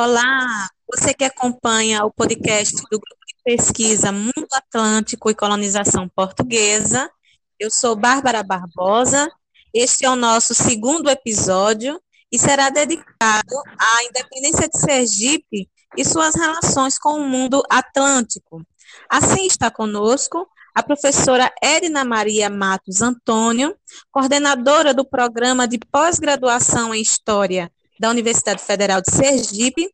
Olá, 0.00 0.68
você 0.88 1.12
que 1.12 1.24
acompanha 1.24 2.04
o 2.04 2.12
podcast 2.12 2.76
do 2.82 3.00
Grupo 3.00 3.16
de 3.26 3.34
Pesquisa 3.42 4.12
Mundo 4.12 4.46
Atlântico 4.52 5.28
e 5.28 5.34
Colonização 5.34 6.08
Portuguesa, 6.08 7.10
eu 7.58 7.68
sou 7.68 7.96
Bárbara 7.96 8.44
Barbosa. 8.44 9.28
Este 9.74 10.04
é 10.04 10.08
o 10.08 10.14
nosso 10.14 10.54
segundo 10.54 11.10
episódio 11.10 12.00
e 12.30 12.38
será 12.38 12.70
dedicado 12.70 13.56
à 13.76 14.04
independência 14.04 14.68
de 14.68 14.78
Sergipe 14.78 15.68
e 15.96 16.04
suas 16.04 16.36
relações 16.36 16.96
com 16.96 17.14
o 17.14 17.28
mundo 17.28 17.60
atlântico. 17.68 18.64
Assim 19.10 19.46
está 19.46 19.68
conosco 19.68 20.48
a 20.76 20.80
professora 20.80 21.52
Edna 21.60 22.04
Maria 22.04 22.48
Matos 22.48 23.02
Antônio, 23.02 23.74
coordenadora 24.12 24.94
do 24.94 25.04
programa 25.04 25.66
de 25.66 25.76
pós-graduação 25.90 26.94
em 26.94 27.02
História 27.02 27.68
da 27.98 28.10
Universidade 28.10 28.62
Federal 28.62 29.00
de 29.00 29.10
Sergipe. 29.10 29.90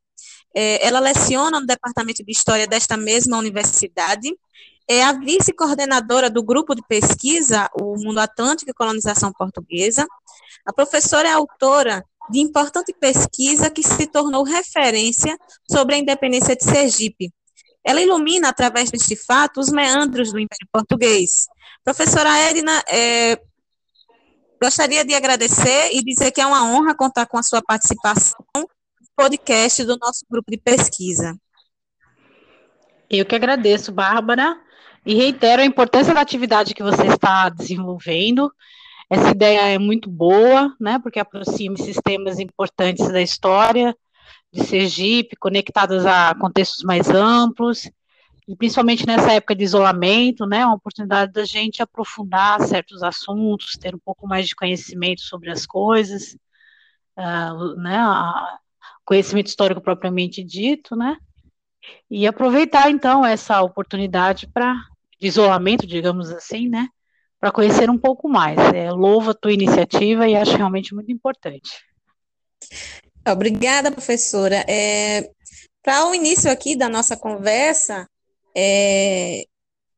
É, 0.54 0.86
ela 0.86 1.00
leciona 1.00 1.60
no 1.60 1.66
Departamento 1.66 2.24
de 2.24 2.32
História 2.32 2.66
desta 2.66 2.96
mesma 2.96 3.36
universidade. 3.38 4.34
É 4.88 5.02
a 5.02 5.12
vice-coordenadora 5.12 6.30
do 6.30 6.42
grupo 6.42 6.74
de 6.74 6.82
pesquisa 6.86 7.68
O 7.80 7.96
Mundo 7.96 8.18
Atlântico 8.18 8.70
e 8.70 8.74
Colonização 8.74 9.32
Portuguesa. 9.32 10.06
A 10.64 10.72
professora 10.72 11.28
é 11.28 11.32
autora 11.32 12.04
de 12.30 12.38
importante 12.38 12.94
pesquisa 12.98 13.70
que 13.70 13.82
se 13.82 14.06
tornou 14.06 14.44
referência 14.44 15.36
sobre 15.70 15.96
a 15.96 15.98
independência 15.98 16.54
de 16.54 16.64
Sergipe. 16.64 17.32
Ela 17.84 18.00
ilumina, 18.00 18.48
através 18.48 18.90
deste 18.90 19.14
fato, 19.14 19.60
os 19.60 19.70
meandros 19.70 20.32
do 20.32 20.38
Império 20.38 20.66
Português. 20.72 21.46
Professora 21.84 22.38
Edna, 22.38 22.82
é, 22.88 23.38
Gostaria 24.64 25.04
de 25.04 25.14
agradecer 25.14 25.90
e 25.92 26.02
dizer 26.02 26.30
que 26.30 26.40
é 26.40 26.46
uma 26.46 26.64
honra 26.64 26.94
contar 26.94 27.26
com 27.26 27.36
a 27.36 27.42
sua 27.42 27.60
participação 27.60 28.42
podcast 29.16 29.84
do 29.84 29.96
nosso 29.96 30.24
grupo 30.28 30.50
de 30.50 30.58
pesquisa. 30.58 31.38
Eu 33.08 33.24
que 33.24 33.34
agradeço, 33.34 33.92
Bárbara, 33.92 34.56
e 35.06 35.14
reitero 35.14 35.62
a 35.62 35.64
importância 35.64 36.12
da 36.12 36.20
atividade 36.20 36.74
que 36.74 36.82
você 36.82 37.06
está 37.06 37.48
desenvolvendo. 37.48 38.52
Essa 39.08 39.30
ideia 39.30 39.74
é 39.74 39.78
muito 39.78 40.10
boa, 40.10 40.74
né, 40.80 40.98
porque 40.98 41.20
aproxima 41.20 41.74
esses 41.74 41.96
temas 42.02 42.38
importantes 42.38 43.06
da 43.08 43.20
história 43.20 43.96
de 44.52 44.64
Sergipe, 44.64 45.36
conectados 45.36 46.06
a 46.06 46.34
contextos 46.34 46.84
mais 46.84 47.10
amplos, 47.10 47.90
e 48.46 48.56
principalmente 48.56 49.06
nessa 49.06 49.32
época 49.32 49.54
de 49.54 49.64
isolamento, 49.64 50.46
né, 50.46 50.64
uma 50.64 50.76
oportunidade 50.76 51.32
da 51.32 51.44
gente 51.44 51.82
aprofundar 51.82 52.60
certos 52.62 53.02
assuntos, 53.02 53.72
ter 53.72 53.94
um 53.94 53.98
pouco 53.98 54.26
mais 54.26 54.46
de 54.46 54.54
conhecimento 54.54 55.22
sobre 55.22 55.50
as 55.50 55.66
coisas, 55.66 56.36
uh, 57.18 57.74
né, 57.76 57.98
conhecimento 59.04 59.48
histórico 59.48 59.80
propriamente 59.80 60.42
dito, 60.42 60.96
né, 60.96 61.16
e 62.10 62.26
aproveitar 62.26 62.90
então 62.90 63.24
essa 63.24 63.60
oportunidade 63.62 64.46
para 64.46 64.74
isolamento, 65.20 65.86
digamos 65.86 66.30
assim, 66.30 66.68
né, 66.68 66.88
para 67.38 67.52
conhecer 67.52 67.90
um 67.90 67.98
pouco 67.98 68.28
mais. 68.28 68.58
É, 68.74 68.90
louvo 68.90 69.30
a 69.30 69.34
tua 69.34 69.52
iniciativa 69.52 70.26
e 70.26 70.34
acho 70.34 70.56
realmente 70.56 70.94
muito 70.94 71.12
importante. 71.12 71.70
Obrigada, 73.26 73.90
professora. 73.90 74.64
É, 74.68 75.30
para 75.82 76.06
o 76.08 76.14
início 76.14 76.50
aqui 76.50 76.76
da 76.76 76.88
nossa 76.88 77.16
conversa, 77.16 78.08
é, 78.56 79.44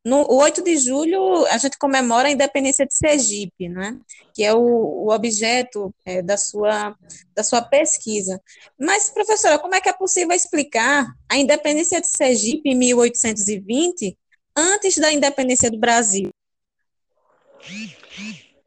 no 0.06 0.24
8 0.32 0.62
de 0.62 0.78
julho, 0.78 1.44
a 1.46 1.58
gente 1.58 1.76
comemora 1.76 2.28
a 2.28 2.30
independência 2.30 2.86
de 2.86 2.94
Sergipe, 2.94 3.68
né? 3.68 3.98
que 4.32 4.44
é 4.44 4.54
o, 4.54 4.60
o 4.60 5.12
objeto 5.12 5.92
é, 6.04 6.22
da, 6.22 6.36
sua, 6.36 6.94
da 7.34 7.42
sua 7.42 7.60
pesquisa. 7.60 8.40
Mas, 8.78 9.10
professora, 9.10 9.58
como 9.58 9.74
é 9.74 9.80
que 9.80 9.88
é 9.88 9.92
possível 9.92 10.30
explicar 10.30 11.12
a 11.28 11.36
independência 11.36 12.00
de 12.00 12.06
Sergipe 12.06 12.70
em 12.70 12.76
1820 12.76 14.16
antes 14.56 14.97
da 14.97 15.12
independência 15.12 15.69
do 15.72 15.78
Brasil? 15.78 16.31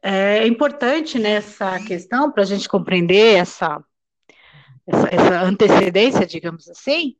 É 0.02 0.46
importante 0.46 1.18
nessa 1.18 1.82
questão, 1.82 2.30
para 2.30 2.42
a 2.42 2.46
gente 2.46 2.68
compreender 2.68 3.36
essa, 3.36 3.82
essa, 4.86 5.08
essa 5.10 5.40
antecedência, 5.40 6.26
digamos 6.26 6.68
assim, 6.68 7.14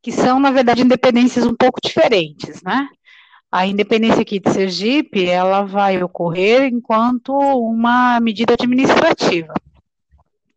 que 0.00 0.12
são, 0.12 0.38
na 0.38 0.52
verdade, 0.52 0.82
independências 0.82 1.44
um 1.44 1.56
pouco 1.56 1.80
diferentes, 1.82 2.62
né? 2.62 2.88
A 3.54 3.68
independência 3.68 4.22
aqui 4.22 4.40
de 4.40 4.50
Sergipe, 4.50 5.30
ela 5.30 5.62
vai 5.62 6.02
ocorrer 6.02 6.64
enquanto 6.64 7.32
uma 7.32 8.18
medida 8.18 8.54
administrativa, 8.54 9.54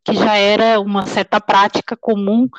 que 0.04 0.16
já 0.16 0.36
era 0.36 0.80
uma 0.80 1.06
certa 1.06 1.40
prática 1.40 1.96
comum 1.96 2.50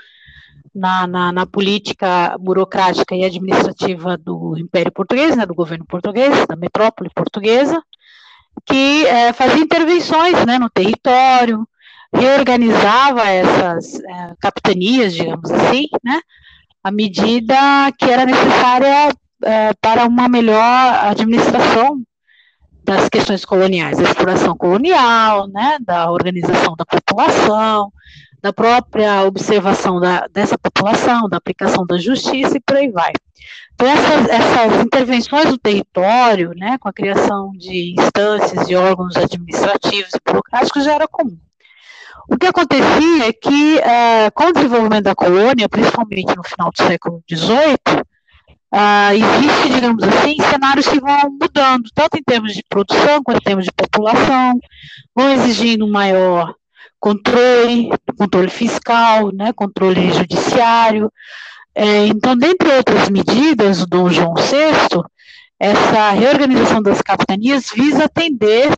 na, 0.72 1.08
na, 1.08 1.32
na, 1.32 1.44
política 1.44 2.36
burocrática 2.38 3.16
e 3.16 3.24
administrativa 3.24 4.16
do 4.16 4.56
Império 4.56 4.92
Português, 4.92 5.36
né, 5.36 5.44
do 5.44 5.56
governo 5.56 5.84
português, 5.84 6.46
da 6.46 6.54
metrópole 6.54 7.10
portuguesa, 7.12 7.82
que 8.64 9.06
é, 9.06 9.32
fazia 9.32 9.60
intervenções 9.60 10.46
né, 10.46 10.56
no 10.56 10.70
território, 10.70 11.68
reorganizava 12.14 13.24
essas 13.24 13.96
é, 13.96 14.34
capitanias, 14.38 15.16
digamos 15.16 15.50
assim, 15.50 15.88
né, 16.04 16.20
a 16.80 16.92
medida 16.92 17.56
que 17.98 18.04
era 18.04 18.24
necessária 18.24 19.12
é, 19.44 19.72
para 19.80 20.06
uma 20.06 20.28
melhor 20.28 21.06
administração 21.06 22.02
das 22.84 23.08
questões 23.08 23.44
coloniais, 23.44 23.98
da 23.98 24.04
exploração 24.04 24.56
colonial, 24.56 25.46
né, 25.48 25.76
da 25.80 26.10
organização 26.10 26.74
da 26.74 26.86
população, 26.86 27.92
da 28.40 28.52
própria 28.52 29.24
observação 29.24 30.00
da, 30.00 30.26
dessa 30.28 30.56
população, 30.56 31.28
da 31.28 31.36
aplicação 31.36 31.84
da 31.86 31.98
justiça 31.98 32.56
e 32.56 32.60
por 32.60 32.76
aí 32.76 32.90
vai. 32.90 33.12
Então, 33.74 33.86
essas, 33.86 34.28
essas 34.28 34.84
intervenções 34.84 35.44
no 35.46 35.58
território, 35.58 36.52
né, 36.56 36.78
com 36.78 36.88
a 36.88 36.92
criação 36.92 37.52
de 37.52 37.94
instâncias 37.98 38.68
e 38.68 38.74
órgãos 38.74 39.16
administrativos 39.16 40.10
e 40.14 40.20
burocráticos 40.24 40.84
já 40.84 40.94
era 40.94 41.06
comum. 41.06 41.38
O 42.28 42.36
que 42.36 42.46
acontecia 42.46 43.28
é 43.28 43.32
que, 43.32 43.76
uh, 43.78 44.32
com 44.34 44.44
o 44.44 44.52
desenvolvimento 44.52 45.04
da 45.04 45.14
colônia, 45.14 45.68
principalmente 45.68 46.36
no 46.36 46.42
final 46.42 46.70
do 46.70 46.82
século 46.82 47.22
XVIII, 47.30 48.04
uh, 48.74 49.12
existe, 49.12 49.74
digamos 49.74 50.02
assim, 50.02 50.36
cenários 50.50 50.86
que 50.86 51.00
vão 51.00 51.30
mudando, 51.30 51.88
tanto 51.94 52.16
em 52.16 52.22
termos 52.22 52.54
de 52.54 52.62
produção 52.68 53.22
quanto 53.22 53.38
em 53.38 53.44
termos 53.44 53.64
de 53.64 53.72
população, 53.72 54.58
vão 55.14 55.32
exigindo 55.32 55.84
um 55.84 55.90
maior 55.90 56.54
controle, 57.00 57.90
controle 58.16 58.50
fiscal, 58.50 59.32
né, 59.32 59.52
controle 59.52 60.12
judiciário. 60.12 61.12
É, 61.74 62.06
então, 62.06 62.36
dentre 62.36 62.70
outras 62.72 63.08
medidas, 63.08 63.82
o 63.82 63.86
Dom 63.86 64.10
João 64.10 64.34
VI, 64.34 65.02
essa 65.60 66.10
reorganização 66.10 66.82
das 66.82 67.00
capitanias 67.00 67.70
visa 67.74 68.04
atender 68.04 68.72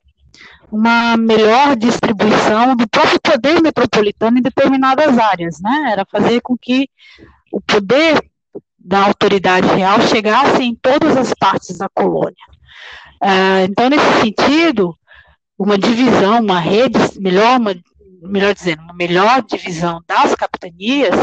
uma 0.71 1.17
melhor 1.17 1.75
distribuição 1.77 2.77
do 2.77 2.89
próprio 2.89 3.21
poder 3.21 3.61
metropolitano 3.61 4.39
em 4.39 4.43
determinadas 4.43 5.19
áreas, 5.19 5.61
né? 5.61 5.91
Era 5.93 6.07
fazer 6.11 6.41
com 6.41 6.57
que 6.57 6.89
o 7.53 7.61
poder 7.61 8.30
da 8.81 9.05
autoridade 9.07 9.67
real 9.69 10.01
chegasse 10.01 10.63
em 10.63 10.75
todas 10.75 11.17
as 11.17 11.35
partes 11.35 11.77
da 11.77 11.89
colônia. 11.89 12.35
Uh, 13.23 13.65
então, 13.69 13.91
nesse 13.91 14.21
sentido, 14.23 14.97
uma 15.59 15.77
divisão, 15.77 16.41
uma 16.41 16.59
rede, 16.59 16.99
melhor, 17.21 17.61
uma, 17.61 17.75
melhor 18.23 18.55
dizendo, 18.55 18.83
uma 18.83 18.95
melhor 18.95 19.43
divisão 19.43 20.01
das 20.07 20.35
capitanias 20.35 21.15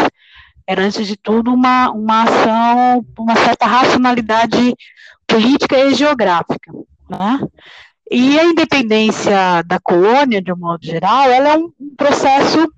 era, 0.68 0.84
antes 0.84 1.08
de 1.08 1.16
tudo, 1.16 1.54
uma, 1.54 1.90
uma 1.92 2.24
ação, 2.24 3.06
uma 3.18 3.36
certa 3.36 3.66
racionalidade 3.66 4.76
política 5.26 5.80
e 5.80 5.96
geográfica. 5.96 6.72
Né? 7.10 7.40
E 8.12 8.40
a 8.40 8.44
independência 8.44 9.64
da 9.66 9.80
colônia, 9.80 10.42
de 10.42 10.52
um 10.52 10.58
modo 10.58 10.86
geral, 10.86 11.30
ela 11.30 11.50
é 11.50 11.58
um, 11.58 11.72
processo 11.96 12.72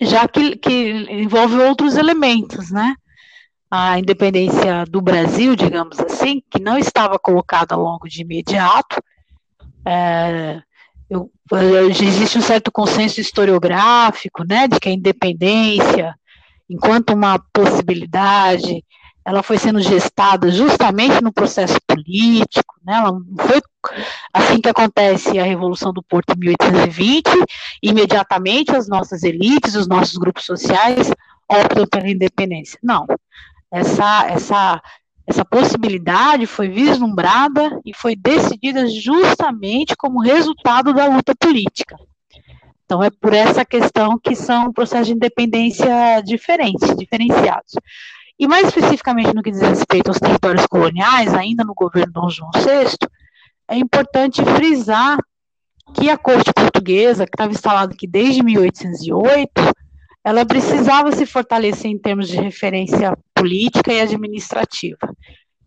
já 0.00 0.26
que, 0.28 0.56
que 0.56 1.06
envolve 1.10 1.56
outros 1.58 1.96
elementos, 1.96 2.70
né? 2.70 2.94
A 3.70 3.98
independência 3.98 4.84
do 4.88 5.00
Brasil, 5.00 5.56
digamos 5.56 5.98
assim, 5.98 6.42
que 6.50 6.60
não 6.60 6.78
estava 6.78 7.18
colocada 7.18 7.74
logo 7.74 8.08
de 8.08 8.22
imediato, 8.22 9.02
é, 9.84 10.62
eu, 11.08 11.30
existe 11.88 12.38
um 12.38 12.42
certo 12.42 12.70
consenso 12.70 13.20
historiográfico, 13.20 14.44
né, 14.44 14.66
de 14.68 14.78
que 14.80 14.88
a 14.88 14.92
independência, 14.92 16.14
enquanto 16.68 17.10
uma 17.10 17.38
possibilidade, 17.52 18.84
ela 19.26 19.42
foi 19.42 19.58
sendo 19.58 19.80
gestada 19.80 20.50
justamente 20.52 21.20
no 21.20 21.32
processo 21.32 21.76
político, 21.84 22.76
né? 22.84 22.94
Ela 22.94 23.12
foi 23.40 23.60
assim 24.32 24.60
que 24.60 24.68
acontece 24.68 25.36
a 25.36 25.42
Revolução 25.42 25.92
do 25.92 26.00
Porto 26.00 26.32
em 26.32 26.38
1820, 26.38 27.24
imediatamente 27.82 28.70
as 28.70 28.88
nossas 28.88 29.24
elites, 29.24 29.74
os 29.74 29.88
nossos 29.88 30.16
grupos 30.16 30.44
sociais 30.44 31.10
optam 31.50 31.86
pela 31.88 32.08
independência. 32.08 32.78
Não. 32.80 33.04
Essa, 33.72 34.26
essa, 34.28 34.82
essa 35.26 35.44
possibilidade 35.44 36.46
foi 36.46 36.68
vislumbrada 36.68 37.80
e 37.84 37.94
foi 37.94 38.14
decidida 38.14 38.86
justamente 38.86 39.96
como 39.96 40.22
resultado 40.22 40.94
da 40.94 41.06
luta 41.06 41.34
política. 41.38 41.96
Então, 42.84 43.02
é 43.02 43.10
por 43.10 43.34
essa 43.34 43.64
questão 43.64 44.18
que 44.18 44.36
são 44.36 44.72
processos 44.72 45.08
de 45.08 45.14
independência 45.14 46.20
diferentes, 46.24 46.96
diferenciados. 46.96 47.72
E 48.38 48.46
mais 48.46 48.68
especificamente 48.68 49.34
no 49.34 49.42
que 49.42 49.50
diz 49.50 49.60
respeito 49.60 50.08
aos 50.08 50.20
territórios 50.20 50.66
coloniais, 50.66 51.34
ainda 51.34 51.64
no 51.64 51.74
governo 51.74 52.12
Dom 52.12 52.28
João 52.28 52.50
VI, 52.54 52.96
é 53.68 53.76
importante 53.76 54.44
frisar 54.44 55.18
que 55.94 56.08
a 56.08 56.16
corte 56.16 56.52
portuguesa, 56.52 57.24
que 57.24 57.34
estava 57.34 57.50
instalada 57.50 57.92
aqui 57.92 58.06
desde 58.06 58.42
1808, 58.42 59.50
ela 60.24 60.44
precisava 60.44 61.10
se 61.12 61.24
fortalecer 61.26 61.90
em 61.90 61.98
termos 61.98 62.28
de 62.28 62.36
referência 62.36 63.16
política 63.36 63.92
e 63.92 64.00
administrativa. 64.00 65.14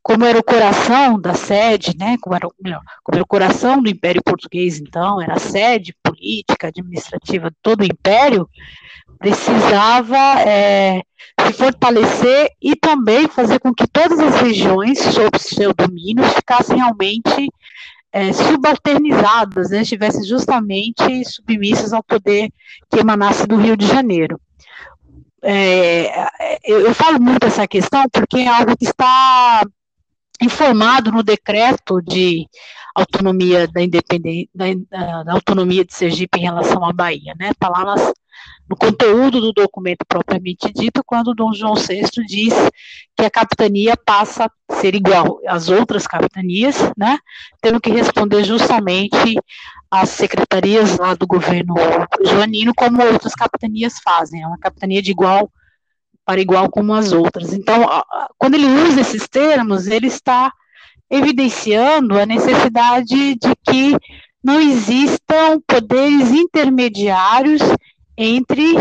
Como 0.01 0.25
era 0.25 0.39
o 0.39 0.44
coração 0.44 1.19
da 1.19 1.36
sede, 1.36 1.95
né, 1.98 2.18
como, 2.19 2.36
era, 2.36 2.48
melhor, 2.60 2.81
como 3.04 3.18
era 3.18 3.24
o 3.24 3.27
coração 3.27 3.81
do 3.81 3.89
Império 3.89 4.24
Português, 4.24 4.80
então, 4.80 5.21
era 5.21 5.33
a 5.33 5.39
sede 5.39 5.94
política, 6.01 6.68
administrativa 6.68 7.51
de 7.51 7.57
todo 7.62 7.81
o 7.81 7.86
Império, 7.86 8.50
precisava 9.19 10.18
é, 10.42 11.01
se 11.45 11.54
fortalecer 11.54 12.50
e 12.62 12.75
também 12.75 13.27
fazer 13.27 13.60
com 13.60 13.74
que 13.74 13.86
todas 13.86 14.19
as 14.19 14.42
regiões 14.42 14.98
sob 15.00 15.38
seu 15.38 15.74
domínio 15.74 16.24
ficassem 16.24 16.77
realmente 16.77 17.51
é, 18.12 18.33
subalternizadas, 18.33 19.69
né, 19.69 19.81
estivessem 19.81 20.24
justamente 20.24 21.24
submissas 21.25 21.94
ao 21.94 22.01
poder 22.01 22.50
que 22.89 23.00
emanasse 23.00 23.45
do 23.45 23.57
Rio 23.57 23.77
de 23.77 23.86
Janeiro. 23.86 24.39
É, 25.42 26.60
eu, 26.64 26.82
eu, 26.82 26.94
falo 26.94 27.22
muito 27.22 27.46
essa 27.46 27.68
questão 27.68 28.04
porque 28.12 28.38
é 28.40 28.48
algo 28.48 28.76
que 28.76 28.86
está 28.86 29.64
informado 30.42 31.12
no 31.12 31.24
decreto 31.24 32.02
de 32.02 32.46
autonomia 32.94 33.68
da 33.68 33.82
independência 33.82 34.50
da, 34.54 35.24
da, 35.24 35.34
autonomia 35.34 35.86
de 35.86 35.94
Sergipe 35.94 36.40
em 36.40 36.44
relação 36.44 36.84
à 36.84 36.92
Bahia, 36.92 37.34
né? 37.40 37.52
Está 37.52 37.70
lá 37.70 37.86
nas, 37.86 38.14
no 38.70 38.76
conteúdo 38.76 39.42
do 39.42 39.52
documento 39.52 40.06
propriamente 40.08 40.72
dito, 40.72 41.02
quando 41.06 41.34
Dom 41.34 41.54
João 41.54 41.76
VI 41.76 42.04
diz 42.28 42.54
que 43.18 43.26
a 43.26 43.30
capitania 43.30 43.96
passa 43.98 44.46
a 44.46 44.76
ser 44.76 44.94
igual 44.96 45.40
às 45.48 45.70
outras 45.70 46.06
capitanias, 46.06 46.76
né, 46.96 47.18
tendo 47.62 47.82
que 47.82 47.90
responder 47.90 48.44
justamente 48.44 49.36
às 49.90 50.10
secretarias 50.10 50.98
lá 50.98 51.16
do 51.16 51.26
governo 51.26 51.74
joanino, 52.24 52.74
como 52.76 53.04
outras 53.04 53.34
capitanias 53.34 54.00
fazem, 54.04 54.44
é 54.44 54.48
uma 54.48 54.60
capitania 54.60 55.02
de 55.02 55.12
igual 55.12 55.52
para 56.24 56.40
igual 56.40 56.70
como 56.70 56.94
as 56.94 57.12
outras. 57.12 57.54
Então, 57.54 57.88
quando 58.38 58.54
ele 58.54 58.68
usa 58.68 59.02
esses 59.02 59.28
termos, 59.28 59.88
ele 59.88 60.06
está 60.06 60.54
evidenciando 61.10 62.20
a 62.20 62.26
necessidade 62.28 63.34
de 63.34 63.56
que 63.68 63.98
não 64.44 64.62
existam 64.62 65.60
poderes 65.66 66.30
intermediários 66.30 67.62
entre 68.21 68.75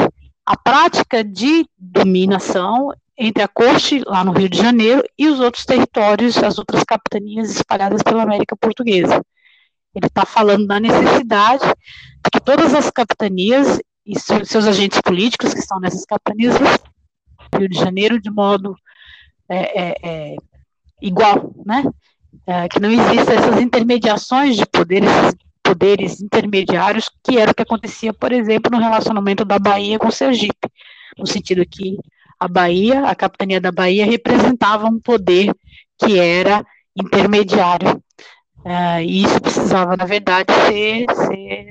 a 0.45 0.57
prática 0.57 1.23
de 1.23 1.65
dominação 1.79 2.91
entre 3.17 3.43
a 3.43 3.49
corte 3.49 4.03
lá 4.05 4.25
no 4.25 4.33
Rio 4.33 4.49
de 4.49 4.59
Janeiro 4.59 5.03
e 5.17 5.29
os 5.29 5.39
outros 5.41 5.65
territórios, 5.65 6.37
as 6.39 6.59
outras 6.59 6.83
capitanias 6.85 7.51
espalhadas 7.51 8.03
pela 8.03 8.23
América 8.23 8.57
Portuguesa. 8.57 9.25
Ele 9.95 10.07
está 10.07 10.25
falando 10.25 10.67
da 10.67 10.81
necessidade 10.81 11.65
de 11.65 12.31
que 12.33 12.41
todas 12.41 12.75
as 12.75 12.91
capitanias 12.91 13.81
e 14.07 14.19
seus 14.19 14.67
agentes 14.67 15.01
políticos 15.01 15.53
que 15.53 15.61
estão 15.61 15.79
nessas 15.81 16.05
capitanias 16.05 16.55
Rio 17.57 17.69
de 17.69 17.79
Janeiro 17.79 18.21
de 18.21 18.31
modo 18.31 18.77
é, 19.49 19.81
é, 19.81 19.97
é, 20.03 20.37
igual, 21.01 21.53
né? 21.65 21.85
É, 22.47 22.69
que 22.69 22.81
não 22.81 22.91
existam 22.91 23.33
essas 23.33 23.61
intermediações 23.61 24.57
de 24.57 24.67
poderes 24.67 25.11
poderes 25.69 26.21
intermediários, 26.21 27.11
que 27.23 27.39
era 27.39 27.51
o 27.51 27.55
que 27.55 27.63
acontecia, 27.63 28.13
por 28.13 28.33
exemplo, 28.33 28.71
no 28.71 28.83
relacionamento 28.83 29.45
da 29.45 29.59
Bahia 29.59 29.99
com 29.99 30.11
Sergipe, 30.11 30.69
no 31.17 31.27
sentido 31.27 31.65
que 31.67 31.99
a 32.41 32.49
Bahia, 32.49 33.05
a 33.05 33.15
capitania 33.15 33.61
da 33.61 33.71
Bahia, 33.71 34.07
representava 34.07 34.87
um 34.87 34.99
poder 34.99 35.55
que 35.99 36.19
era 36.19 36.65
intermediário. 36.97 38.03
Uh, 38.65 39.01
e 39.03 39.25
isso 39.25 39.41
precisava, 39.41 39.97
na 39.97 40.05
verdade, 40.05 40.53
ser, 40.67 41.07
ser 41.27 41.71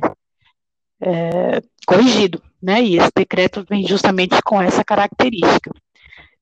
é, 1.01 1.61
corrigido, 1.85 2.41
né? 2.61 2.81
E 2.81 2.97
esse 2.97 3.11
decreto 3.15 3.65
vem 3.69 3.85
justamente 3.85 4.41
com 4.43 4.61
essa 4.61 4.83
característica. 4.83 5.71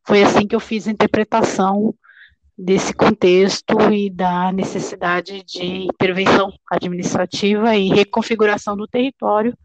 Foi 0.05 0.23
assim 0.23 0.47
que 0.47 0.55
eu 0.55 0.59
fiz 0.59 0.87
a 0.87 0.91
interpretação 0.91 1.93
desse 2.57 2.93
contexto 2.93 3.77
e 3.91 4.09
da 4.09 4.51
necessidade 4.51 5.43
de 5.43 5.85
intervenção 5.85 6.53
administrativa 6.71 7.75
e 7.75 7.89
reconfiguração 7.89 8.77
do 8.77 8.87
território 8.87 9.57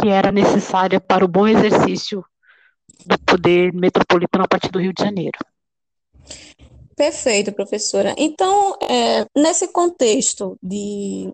que 0.00 0.08
era 0.08 0.30
necessária 0.30 1.00
para 1.00 1.24
o 1.24 1.28
bom 1.28 1.46
exercício 1.46 2.24
do 3.04 3.18
poder 3.20 3.72
metropolitano 3.72 4.44
a 4.44 4.48
partir 4.48 4.70
do 4.70 4.80
Rio 4.80 4.92
de 4.92 5.02
Janeiro. 5.02 5.38
Perfeito, 6.96 7.52
professora. 7.52 8.14
Então, 8.16 8.76
é, 8.82 9.26
nesse 9.36 9.68
contexto 9.68 10.58
de 10.62 11.32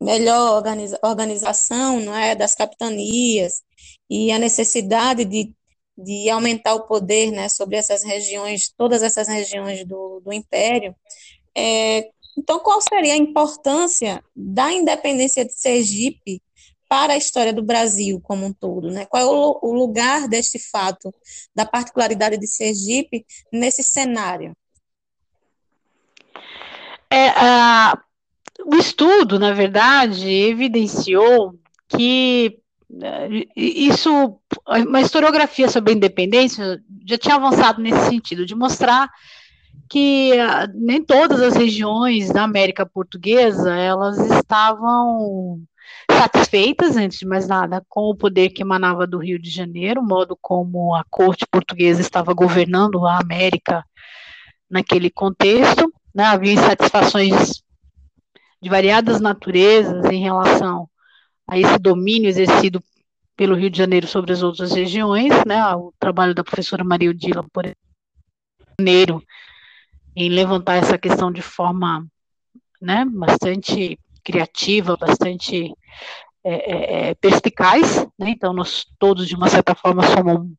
melhor 0.00 0.56
organiza 0.56 0.98
organização 1.02 2.00
não 2.00 2.14
é, 2.14 2.34
das 2.34 2.54
capitanias 2.54 3.62
e 4.10 4.32
a 4.32 4.38
necessidade 4.38 5.24
de 5.24 5.54
de 6.02 6.28
aumentar 6.30 6.74
o 6.74 6.86
poder 6.86 7.30
né, 7.30 7.48
sobre 7.48 7.76
essas 7.76 8.02
regiões, 8.02 8.72
todas 8.76 9.02
essas 9.02 9.28
regiões 9.28 9.86
do, 9.86 10.20
do 10.20 10.32
Império. 10.32 10.94
É, 11.56 12.08
então, 12.36 12.58
qual 12.60 12.80
seria 12.80 13.14
a 13.14 13.18
importância 13.18 14.22
da 14.34 14.72
independência 14.72 15.44
de 15.44 15.52
Sergipe 15.52 16.42
para 16.88 17.14
a 17.14 17.16
história 17.16 17.52
do 17.52 17.62
Brasil 17.62 18.20
como 18.20 18.46
um 18.46 18.52
todo? 18.52 18.90
Né? 18.90 19.06
Qual 19.06 19.22
é 19.22 19.26
o, 19.26 19.58
o 19.62 19.74
lugar 19.74 20.28
deste 20.28 20.58
fato, 20.58 21.12
da 21.54 21.66
particularidade 21.66 22.38
de 22.38 22.46
Sergipe 22.46 23.24
nesse 23.52 23.82
cenário? 23.82 24.56
É, 27.10 27.28
a, 27.28 27.98
o 28.64 28.76
estudo, 28.76 29.38
na 29.38 29.52
verdade, 29.52 30.30
evidenciou 30.30 31.54
que 31.88 32.61
isso, 33.56 34.38
uma 34.66 35.00
historiografia 35.00 35.68
sobre 35.68 35.92
a 35.92 35.96
independência 35.96 36.80
já 37.06 37.16
tinha 37.16 37.36
avançado 37.36 37.80
nesse 37.80 38.08
sentido, 38.08 38.44
de 38.44 38.54
mostrar 38.54 39.10
que 39.88 40.32
ah, 40.38 40.68
nem 40.74 41.02
todas 41.02 41.40
as 41.40 41.54
regiões 41.54 42.30
da 42.30 42.42
América 42.42 42.84
Portuguesa 42.84 43.74
elas 43.74 44.18
estavam 44.30 45.62
satisfeitas, 46.10 46.96
antes 46.96 47.18
de 47.18 47.26
mais 47.26 47.48
nada, 47.48 47.84
com 47.88 48.02
o 48.02 48.16
poder 48.16 48.50
que 48.50 48.62
emanava 48.62 49.06
do 49.06 49.18
Rio 49.18 49.38
de 49.38 49.50
Janeiro, 49.50 50.00
o 50.00 50.06
modo 50.06 50.36
como 50.40 50.94
a 50.94 51.04
corte 51.10 51.46
portuguesa 51.46 52.00
estava 52.00 52.32
governando 52.32 53.06
a 53.06 53.18
América 53.18 53.84
naquele 54.70 55.10
contexto. 55.10 55.92
Né? 56.14 56.24
Havia 56.24 56.52
insatisfações 56.52 57.62
de 58.60 58.68
variadas 58.70 59.20
naturezas 59.20 60.04
em 60.06 60.22
relação 60.22 60.88
a 61.52 61.58
esse 61.58 61.78
domínio 61.78 62.30
exercido 62.30 62.82
pelo 63.36 63.54
Rio 63.54 63.68
de 63.68 63.76
Janeiro 63.76 64.06
sobre 64.06 64.32
as 64.32 64.42
outras 64.42 64.72
regiões, 64.72 65.30
né, 65.46 65.62
o 65.74 65.92
trabalho 65.98 66.34
da 66.34 66.42
professora 66.42 66.82
Maria 66.82 67.10
Udila, 67.10 67.44
por 67.52 67.70
Janeiro, 68.80 69.22
em 70.16 70.30
levantar 70.30 70.76
essa 70.76 70.96
questão 70.96 71.30
de 71.30 71.42
forma 71.42 72.06
né, 72.80 73.04
bastante 73.04 73.98
criativa, 74.24 74.96
bastante 74.96 75.74
é, 76.42 76.54
é, 76.54 77.10
é 77.10 77.14
perspicaz, 77.16 77.96
né, 78.18 78.30
então 78.30 78.54
nós 78.54 78.86
todos, 78.98 79.28
de 79.28 79.34
uma 79.34 79.50
certa 79.50 79.74
forma, 79.74 80.02
somos, 80.06 80.50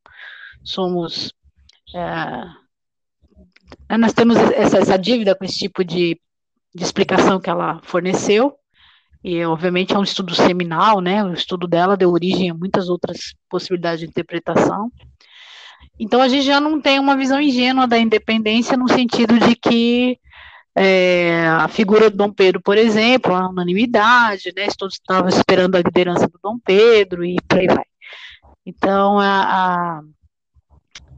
somos 0.64 1.34
é, 3.90 3.98
nós 3.98 4.14
temos 4.14 4.38
essa, 4.38 4.78
essa, 4.78 5.00
dívida 5.00 5.34
com 5.34 5.44
esse 5.44 5.58
tipo 5.58 5.84
de, 5.84 6.22
de 6.76 6.84
explicação 6.84 7.40
que 7.40 7.50
ela 7.50 7.82
forneceu, 7.82 8.56
e 9.24 9.44
obviamente 9.46 9.94
é 9.94 9.98
um 9.98 10.04
estudo 10.04 10.36
seminal, 10.36 11.00
né? 11.00 11.24
O 11.24 11.34
estudo 11.34 11.68
dela 11.68 11.96
deu 11.96 12.12
origem 12.12 12.50
a 12.50 12.54
muitas 12.54 12.90
outras 12.90 13.34
possibilidades 13.50 14.02
de 14.02 14.08
interpretação. 14.08 14.92
Então 15.98 16.22
a 16.22 16.28
gente 16.28 16.46
já 16.46 16.60
não 16.60 16.82
tem 16.82 17.00
uma 17.00 17.16
visão 17.16 17.40
ingênua 17.40 17.88
da 17.88 17.98
independência 17.98 18.76
no 18.76 18.90
sentido 18.90 19.40
de 19.40 19.56
que 19.56 20.20
é, 20.76 21.48
a 21.48 21.68
figura 21.68 22.10
do 22.10 22.18
Dom 22.18 22.34
Pedro, 22.34 22.62
por 22.62 22.78
exemplo, 22.78 23.34
a 23.34 23.48
unanimidade, 23.48 24.52
né? 24.56 24.68
Todos 24.78 24.96
estavam 24.96 25.30
esperando 25.30 25.76
a 25.76 25.82
liderança 25.82 26.28
do 26.28 26.40
Dom 26.44 26.58
Pedro 26.60 27.24
e 27.24 27.38
por 27.48 27.60
aí 27.60 27.68
vai. 27.68 27.86
Então, 28.66 29.20
a, 29.20 30.02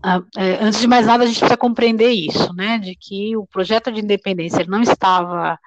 a, 0.03 0.15
a, 0.17 0.21
é, 0.38 0.63
antes 0.63 0.79
de 0.79 0.88
mais 0.88 1.07
nada, 1.07 1.24
a 1.24 1.27
gente 1.27 1.39
precisa 1.39 1.57
compreender 1.57 2.09
isso, 2.09 2.53
né? 2.53 2.77
De 2.77 2.95
que 2.95 3.35
o 3.35 3.47
projeto 3.47 3.91
de 3.91 4.01
independência 4.01 4.65
não 4.67 4.81
estava 4.81 5.57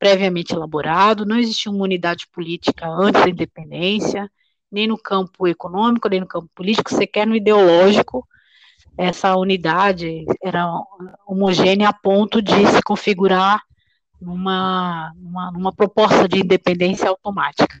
previamente 0.00 0.54
elaborado, 0.54 1.26
não 1.26 1.36
existia 1.36 1.70
uma 1.70 1.84
unidade 1.84 2.26
política 2.32 2.88
antes 2.88 3.22
da 3.22 3.28
independência, 3.28 4.30
nem 4.72 4.86
no 4.86 4.96
campo 4.96 5.46
econômico, 5.46 6.08
nem 6.08 6.20
no 6.20 6.26
campo 6.26 6.48
político, 6.54 6.94
sequer 6.94 7.26
no 7.26 7.36
ideológico. 7.36 8.26
Essa 8.96 9.36
unidade 9.36 10.24
era 10.42 10.66
homogênea 11.26 11.90
a 11.90 11.92
ponto 11.92 12.40
de 12.40 12.66
se 12.68 12.82
configurar 12.82 13.60
numa, 14.18 15.12
numa, 15.16 15.52
numa 15.52 15.72
proposta 15.72 16.26
de 16.26 16.40
independência 16.40 17.08
automática. 17.08 17.78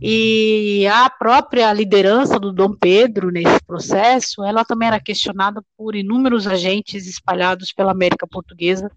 E 0.00 0.86
a 0.86 1.08
própria 1.08 1.72
liderança 1.72 2.38
do 2.38 2.52
Dom 2.52 2.74
Pedro 2.74 3.30
nesse 3.30 3.62
processo, 3.64 4.44
ela 4.44 4.62
também 4.62 4.88
era 4.88 5.00
questionada 5.00 5.64
por 5.74 5.94
inúmeros 5.94 6.46
agentes 6.46 7.06
espalhados 7.06 7.72
pela 7.72 7.92
América 7.92 8.26
Portuguesa, 8.26 8.90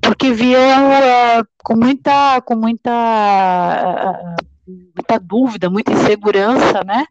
porque 0.00 0.32
viam 0.32 0.92
é, 0.92 1.42
com 1.62 1.76
muita, 1.76 2.40
com 2.42 2.54
muita, 2.54 2.92
muita 4.66 5.18
dúvida, 5.20 5.70
muita 5.70 5.92
insegurança, 5.92 6.82
né? 6.84 7.04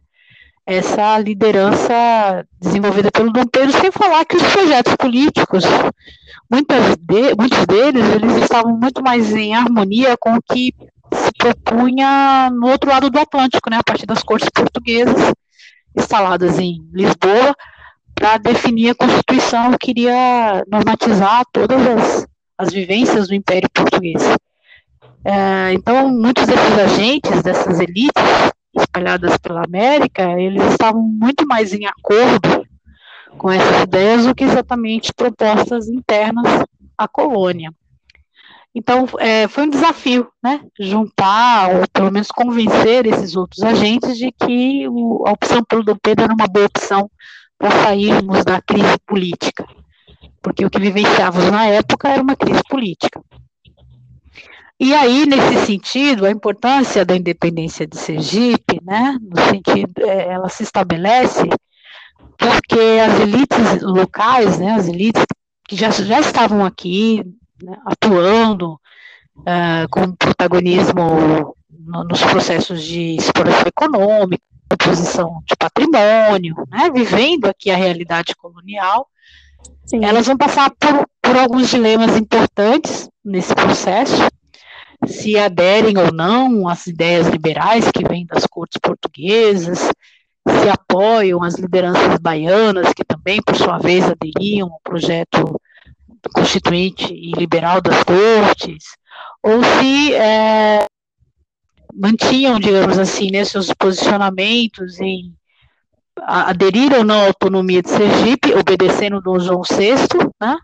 Essa 0.66 1.18
liderança 1.18 2.46
desenvolvida 2.58 3.10
pelo 3.10 3.30
Dom 3.30 3.44
Pedro, 3.46 3.78
sem 3.78 3.92
falar 3.92 4.24
que 4.24 4.36
os 4.36 4.42
projetos 4.42 4.96
políticos, 4.96 5.64
muitas 6.50 6.96
de, 6.96 7.34
muitos 7.36 7.66
deles, 7.66 8.08
eles 8.14 8.36
estavam 8.42 8.78
muito 8.78 9.02
mais 9.02 9.32
em 9.34 9.54
harmonia 9.54 10.16
com 10.18 10.34
o 10.34 10.42
que 10.42 10.72
se 11.12 11.30
propunha 11.36 12.48
no 12.50 12.68
outro 12.68 12.88
lado 12.88 13.10
do 13.10 13.18
Atlântico, 13.18 13.68
né, 13.68 13.76
a 13.76 13.84
partir 13.84 14.06
das 14.06 14.22
cortes 14.22 14.48
portuguesas 14.48 15.34
instaladas 15.96 16.58
em 16.58 16.78
Lisboa, 16.92 17.54
para 18.14 18.38
definir 18.38 18.90
a 18.90 18.94
Constituição 18.94 19.76
que 19.78 19.90
iria 19.90 20.64
normatizar 20.66 21.42
todas 21.52 21.86
as, 21.86 22.26
as 22.58 22.72
vivências 22.72 23.28
do 23.28 23.34
Império 23.34 23.68
Português. 23.70 24.22
É, 25.24 25.72
então, 25.72 26.10
muitos 26.10 26.46
desses 26.46 26.78
agentes, 26.78 27.42
dessas 27.42 27.80
elites 27.80 28.22
espalhadas 28.76 29.36
pela 29.38 29.64
América, 29.64 30.38
eles 30.38 30.62
estavam 30.72 31.02
muito 31.02 31.46
mais 31.46 31.72
em 31.72 31.86
acordo 31.86 32.66
com 33.38 33.50
essas 33.50 33.82
ideias 33.82 34.26
do 34.26 34.34
que 34.34 34.44
exatamente 34.44 35.12
propostas 35.14 35.88
internas 35.88 36.64
à 36.96 37.08
colônia. 37.08 37.70
Então, 38.74 39.06
é, 39.20 39.46
foi 39.46 39.64
um 39.64 39.70
desafio, 39.70 40.28
né, 40.42 40.60
juntar, 40.78 41.70
ou 41.70 41.84
pelo 41.92 42.10
menos 42.10 42.28
convencer 42.28 43.06
esses 43.06 43.36
outros 43.36 43.62
agentes 43.62 44.18
de 44.18 44.32
que 44.32 44.88
o, 44.88 45.24
a 45.26 45.30
opção 45.30 45.62
pelo 45.62 45.84
Dom 45.84 45.96
Pedro 46.02 46.24
era 46.24 46.34
uma 46.34 46.48
boa 46.48 46.66
opção 46.66 47.08
para 47.56 47.70
sairmos 47.70 48.44
da 48.44 48.60
crise 48.60 48.98
política, 49.06 49.64
porque 50.44 50.66
o 50.66 50.70
que 50.70 50.78
vivenciávamos 50.78 51.50
na 51.50 51.66
época 51.66 52.10
era 52.10 52.22
uma 52.22 52.36
crise 52.36 52.60
política. 52.68 53.18
E 54.78 54.92
aí, 54.92 55.24
nesse 55.24 55.64
sentido, 55.64 56.26
a 56.26 56.30
importância 56.30 57.02
da 57.02 57.16
independência 57.16 57.86
de 57.86 57.96
Sergipe, 57.96 58.78
né, 58.84 59.16
no 59.22 59.40
sentido, 59.46 60.04
é, 60.04 60.28
ela 60.28 60.50
se 60.50 60.62
estabelece 60.62 61.48
porque 62.36 63.00
as 63.00 63.20
elites 63.20 63.82
locais, 63.82 64.58
né, 64.58 64.72
as 64.72 64.86
elites 64.86 65.24
que 65.66 65.76
já, 65.76 65.88
já 65.90 66.20
estavam 66.20 66.62
aqui 66.62 67.24
né, 67.62 67.78
atuando 67.86 68.74
uh, 69.38 69.88
com 69.90 70.12
protagonismo 70.12 71.54
no, 71.70 72.04
nos 72.04 72.20
processos 72.22 72.82
de 72.82 73.16
exploração 73.16 73.66
econômica, 73.66 74.42
posição 74.76 75.42
de 75.46 75.56
patrimônio, 75.56 76.54
né, 76.68 76.90
vivendo 76.90 77.46
aqui 77.46 77.70
a 77.70 77.76
realidade 77.76 78.34
colonial, 78.34 79.08
Sim. 79.84 80.04
elas 80.04 80.26
vão 80.26 80.36
passar 80.36 80.70
por, 80.70 81.06
por 81.20 81.36
alguns 81.36 81.70
dilemas 81.70 82.16
importantes 82.16 83.08
nesse 83.24 83.54
processo, 83.54 84.22
se 85.06 85.38
aderem 85.38 85.98
ou 85.98 86.12
não 86.12 86.68
às 86.68 86.86
ideias 86.86 87.28
liberais 87.28 87.90
que 87.90 88.06
vêm 88.06 88.26
das 88.26 88.46
cortes 88.46 88.78
portuguesas, 88.80 89.90
se 90.48 90.68
apoiam 90.68 91.42
as 91.42 91.54
lideranças 91.56 92.18
baianas, 92.18 92.92
que 92.94 93.04
também, 93.04 93.40
por 93.42 93.56
sua 93.56 93.78
vez, 93.78 94.04
aderiam 94.04 94.72
ao 94.72 94.80
projeto 94.82 95.60
constituinte 96.32 97.12
e 97.12 97.32
liberal 97.32 97.80
das 97.80 98.02
cortes, 98.02 98.84
ou 99.42 99.62
se 99.62 100.14
é, 100.14 100.86
mantinham, 101.92 102.58
digamos 102.58 102.98
assim, 102.98 103.30
né, 103.30 103.44
seus 103.44 103.72
posicionamentos 103.74 105.00
em 105.00 105.34
aderir 106.22 106.92
ou 106.92 107.04
não 107.04 107.22
à 107.22 107.26
autonomia 107.26 107.82
de 107.82 107.90
Sergipe, 107.90 108.54
obedecendo 108.54 109.20
Dom 109.20 109.38
João 109.38 109.62
VI, 109.62 110.30
né, 110.40 110.56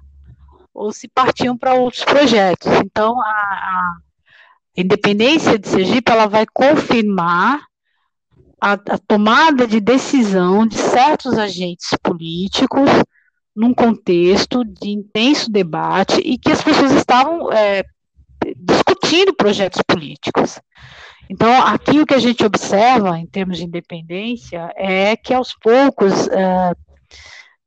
ou 0.73 0.92
se 0.92 1.09
partiam 1.09 1.57
para 1.57 1.75
outros 1.75 2.04
projetos. 2.04 2.71
Então, 2.85 3.21
a, 3.21 3.26
a 3.26 3.97
independência 4.76 5.59
de 5.59 5.69
Sergipe 5.69 6.12
ela 6.12 6.26
vai 6.26 6.47
confirmar 6.52 7.61
a, 8.61 8.73
a 8.73 8.99
tomada 9.07 9.66
de 9.66 9.80
decisão 9.80 10.66
de 10.66 10.76
certos 10.76 11.38
agentes 11.38 11.90
políticos 12.02 12.88
num 13.57 13.75
contexto 13.75 14.64
de 14.64 14.90
intenso 14.90 15.50
debate 15.50 16.21
e 16.25 16.38
que 16.38 16.52
as 16.52 16.62
pessoas 16.62 16.92
estavam 16.92 17.52
é, 17.52 17.83
discutindo 18.57 19.35
projetos 19.35 19.83
políticos. 19.83 20.61
Então, 21.30 21.64
aqui 21.64 22.00
o 22.00 22.04
que 22.04 22.14
a 22.14 22.18
gente 22.18 22.44
observa 22.44 23.16
em 23.16 23.25
termos 23.25 23.58
de 23.58 23.64
independência 23.64 24.72
é 24.75 25.14
que 25.14 25.32
aos 25.32 25.54
poucos 25.54 26.26
é, 26.26 26.72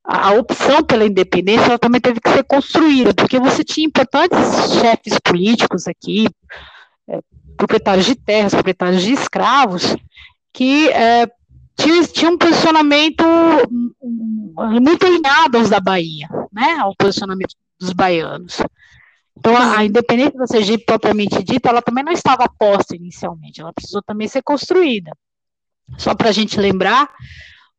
a 0.03 0.32
opção 0.34 0.84
pela 0.84 1.05
independência 1.05 1.67
ela 1.67 1.79
também 1.79 2.01
teve 2.01 2.20
que 2.20 2.29
ser 2.29 2.43
construída, 2.43 3.13
porque 3.13 3.39
você 3.39 3.63
tinha 3.63 3.88
importantes 3.88 4.38
chefes 4.82 5.17
políticos 5.17 5.88
aqui, 5.88 6.27
é, 7.08 7.22
proprietários 7.55 8.05
de 8.05 8.15
terras, 8.15 8.53
proprietários 8.53 9.01
de 9.01 9.13
escravos, 9.13 9.96
que 10.51 10.89
é, 10.89 11.25
tinha, 11.77 12.03
tinha 12.03 12.32
um 12.32 12.38
posicionamento 12.38 13.24
muito 14.82 15.05
alinhado 15.05 15.58
aos 15.58 15.70
da 15.70 15.79
Bahia, 15.79 16.27
né, 16.51 16.79
ao 16.82 16.93
posicionamento 16.98 17.55
dos 17.79 17.93
baianos. 17.93 18.58
Então, 19.38 19.58
a, 19.58 19.84
independência 19.84 20.38
da 20.38 20.48
Sergipe, 20.48 20.86
propriamente 20.86 21.44
dita, 21.44 21.70
ela 21.70 21.82
também 21.82 22.04
não 22.04 22.12
estava 22.12 22.48
posta 22.48 22.96
inicialmente, 22.96 23.62
ela 23.62 23.74
precisou 23.74 24.02
também 24.02 24.28
ser 24.28 24.42
construída. 24.44 25.12
Só 25.98 26.16
para 26.16 26.30
a 26.30 26.32
gente 26.32 26.60
lembrar, 26.60 27.10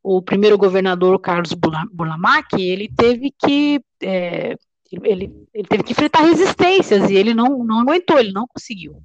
o 0.02 0.20
primeiro 0.20 0.58
governador, 0.58 1.18
Carlos 1.20 1.54
Burlamac, 1.54 2.60
ele 2.60 2.90
teve 2.94 3.32
que 3.38 3.80
é, 4.02 4.56
ele, 5.02 5.32
ele, 5.52 5.66
teve 5.66 5.82
que 5.82 5.92
enfrentar 5.92 6.20
resistências 6.20 7.10
e 7.10 7.14
ele 7.14 7.34
não, 7.34 7.64
não 7.64 7.80
aguentou, 7.80 8.18
ele 8.18 8.32
não 8.32 8.46
conseguiu. 8.46 9.02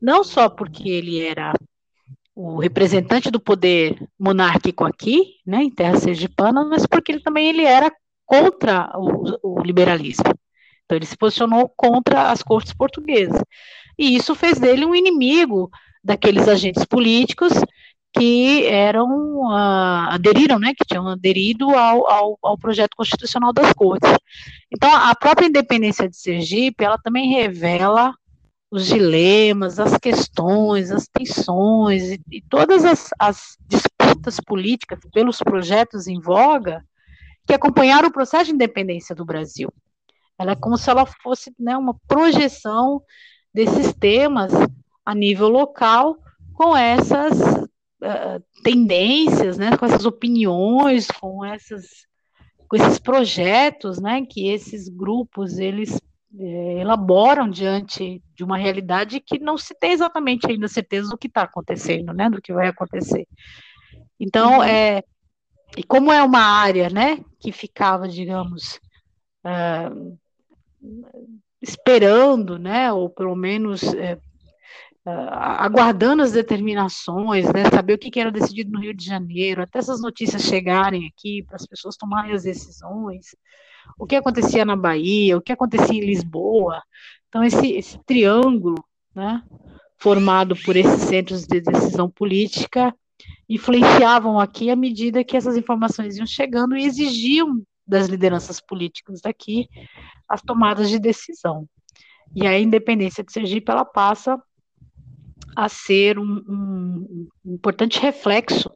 Não 0.00 0.22
só 0.22 0.48
porque 0.48 0.88
ele 0.88 1.20
era 1.20 1.52
o 2.34 2.60
representante 2.60 3.30
do 3.30 3.40
poder 3.40 4.00
monárquico 4.18 4.84
aqui, 4.84 5.34
né, 5.44 5.64
em 5.64 5.70
terra 5.70 5.96
sergipana, 5.98 6.64
mas 6.64 6.86
porque 6.86 7.10
ele 7.10 7.20
também 7.20 7.48
ele 7.48 7.64
era 7.64 7.92
contra 8.24 8.92
o, 8.94 9.58
o 9.58 9.60
liberalismo. 9.60 10.24
Então 10.88 10.96
ele 10.96 11.04
se 11.04 11.18
posicionou 11.18 11.70
contra 11.76 12.30
as 12.30 12.42
cortes 12.42 12.72
portuguesas. 12.72 13.38
E 13.98 14.16
isso 14.16 14.34
fez 14.34 14.58
dele 14.58 14.86
um 14.86 14.94
inimigo 14.94 15.70
daqueles 16.02 16.48
agentes 16.48 16.82
políticos 16.86 17.52
que 18.10 18.64
eram 18.64 19.06
uh, 19.42 20.08
aderiram, 20.08 20.58
né, 20.58 20.72
que 20.74 20.84
tinham 20.86 21.06
aderido 21.06 21.68
ao, 21.76 22.10
ao, 22.10 22.38
ao, 22.42 22.56
projeto 22.56 22.96
constitucional 22.96 23.52
das 23.52 23.70
cortes. 23.74 24.10
Então, 24.72 24.90
a 24.90 25.14
própria 25.14 25.46
independência 25.46 26.08
de 26.08 26.16
Sergipe, 26.16 26.84
ela 26.84 26.96
também 26.96 27.28
revela 27.28 28.14
os 28.70 28.86
dilemas, 28.86 29.78
as 29.78 29.98
questões, 29.98 30.90
as 30.90 31.06
tensões 31.06 32.12
e, 32.12 32.20
e 32.30 32.40
todas 32.40 32.86
as, 32.86 33.10
as, 33.18 33.58
disputas 33.68 34.40
políticas 34.40 34.98
pelos 35.12 35.38
projetos 35.38 36.06
em 36.06 36.18
voga 36.18 36.82
que 37.46 37.52
acompanharam 37.52 38.08
o 38.08 38.12
processo 38.12 38.46
de 38.46 38.52
independência 38.52 39.14
do 39.14 39.24
Brasil. 39.24 39.70
Ela 40.38 40.52
é 40.52 40.56
como 40.56 40.76
se 40.76 40.88
ela 40.88 41.04
fosse 41.04 41.52
né, 41.58 41.76
uma 41.76 41.94
projeção 42.06 43.02
desses 43.52 43.92
temas 43.92 44.52
a 45.04 45.14
nível 45.14 45.48
local 45.48 46.16
com 46.54 46.76
essas 46.76 47.40
uh, 47.40 48.42
tendências, 48.62 49.58
né, 49.58 49.76
com 49.76 49.86
essas 49.86 50.04
opiniões, 50.04 51.08
com 51.08 51.44
essas 51.44 52.06
com 52.68 52.76
esses 52.76 52.98
projetos, 52.98 53.98
né, 53.98 54.26
que 54.26 54.48
esses 54.48 54.90
grupos 54.90 55.58
eles 55.58 55.98
é, 56.38 56.80
elaboram 56.80 57.48
diante 57.48 58.22
de 58.34 58.44
uma 58.44 58.58
realidade 58.58 59.20
que 59.20 59.38
não 59.38 59.56
se 59.56 59.74
tem 59.74 59.92
exatamente 59.92 60.46
ainda 60.46 60.68
certeza 60.68 61.08
do 61.08 61.16
que 61.16 61.28
está 61.28 61.42
acontecendo, 61.42 62.12
né, 62.12 62.28
do 62.28 62.42
que 62.42 62.52
vai 62.52 62.68
acontecer. 62.68 63.26
Então, 64.20 64.62
é, 64.62 65.02
e 65.76 65.82
como 65.82 66.12
é 66.12 66.22
uma 66.22 66.40
área, 66.40 66.90
né, 66.90 67.24
que 67.40 67.52
ficava, 67.52 68.06
digamos, 68.06 68.78
uh, 69.46 70.18
esperando, 71.60 72.58
né, 72.58 72.92
ou 72.92 73.10
pelo 73.10 73.34
menos 73.34 73.82
é, 73.94 74.18
aguardando 75.04 76.22
as 76.22 76.32
determinações, 76.32 77.46
né, 77.52 77.64
saber 77.72 77.94
o 77.94 77.98
que, 77.98 78.10
que 78.10 78.20
era 78.20 78.30
decidido 78.30 78.70
no 78.70 78.80
Rio 78.80 78.94
de 78.94 79.04
Janeiro, 79.04 79.62
até 79.62 79.78
essas 79.78 80.00
notícias 80.00 80.42
chegarem 80.42 81.06
aqui 81.06 81.42
para 81.44 81.56
as 81.56 81.66
pessoas 81.66 81.96
tomarem 81.96 82.32
as 82.32 82.44
decisões 82.44 83.26
o 83.96 84.06
que 84.06 84.16
acontecia 84.16 84.64
na 84.64 84.76
Bahia, 84.76 85.36
o 85.36 85.40
que 85.40 85.52
acontecia 85.52 85.96
em 85.96 86.06
Lisboa. 86.06 86.82
Então, 87.28 87.44
esse, 87.44 87.72
esse 87.72 87.98
triângulo, 88.04 88.82
né, 89.14 89.42
formado 89.96 90.56
por 90.56 90.76
esses 90.76 91.02
centros 91.02 91.46
de 91.46 91.60
decisão 91.60 92.10
política, 92.10 92.94
influenciavam 93.48 94.38
aqui 94.38 94.70
à 94.70 94.76
medida 94.76 95.24
que 95.24 95.36
essas 95.36 95.56
informações 95.56 96.16
iam 96.16 96.26
chegando 96.26 96.76
e 96.76 96.84
exigiam 96.84 97.62
das 97.86 98.06
lideranças 98.06 98.60
políticas 98.60 99.20
daqui 99.22 99.66
as 100.28 100.42
tomadas 100.42 100.88
de 100.90 100.98
decisão. 100.98 101.68
E 102.34 102.46
a 102.46 102.58
independência 102.58 103.24
de 103.24 103.32
Sergipe 103.32 103.70
ela 103.70 103.84
passa 103.84 104.40
a 105.56 105.68
ser 105.68 106.18
um, 106.18 106.42
um, 106.48 107.28
importante 107.44 107.98
reflexo 107.98 108.70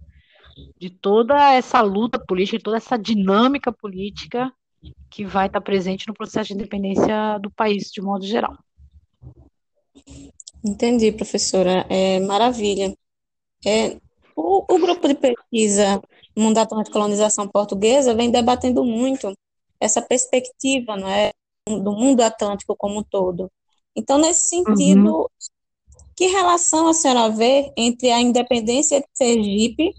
de 0.79 0.91
toda 0.91 1.53
essa 1.53 1.81
luta 1.81 2.19
política, 2.19 2.59
de 2.59 2.65
toda 2.65 2.77
essa 2.77 2.97
dinâmica 2.97 3.73
política 3.73 4.53
que 5.11 5.25
vai 5.25 5.47
estar 5.47 5.61
presente 5.61 6.09
no 6.09 6.15
processo 6.15 6.49
de 6.49 6.55
independência 6.55 7.39
do 7.39 7.51
país, 7.51 7.91
de 7.91 8.01
modo 8.01 8.25
geral. 8.25 8.57
Entendi, 10.65 11.13
professora. 11.13 11.87
É 11.89 12.19
maravilha. 12.21 12.97
É, 13.65 13.97
o, 14.35 14.75
o 14.75 14.79
grupo 14.79 15.07
de 15.07 15.15
pesquisa 15.15 16.03
Mundo 16.37 16.59
Atlântico 16.59 16.91
de 16.91 16.93
Colonização 16.93 17.47
Portuguesa 17.47 18.15
vem 18.15 18.31
debatendo 18.31 18.85
muito 18.85 19.33
essa 19.79 20.01
perspectiva 20.01 20.97
não 20.97 21.09
é, 21.09 21.33
do 21.69 21.93
mundo 21.93 22.21
atlântico 22.21 22.77
como 22.77 23.01
um 23.01 23.03
todo. 23.03 23.51
Então, 23.95 24.19
nesse 24.19 24.49
sentido, 24.49 25.19
uhum. 25.19 25.27
que 26.17 26.27
relação 26.27 26.89
a 26.89 26.95
senhora 26.95 27.29
vê 27.29 27.73
entre 27.77 28.11
a 28.11 28.21
independência 28.21 29.01
de 29.01 29.07
Sergipe 29.13 29.93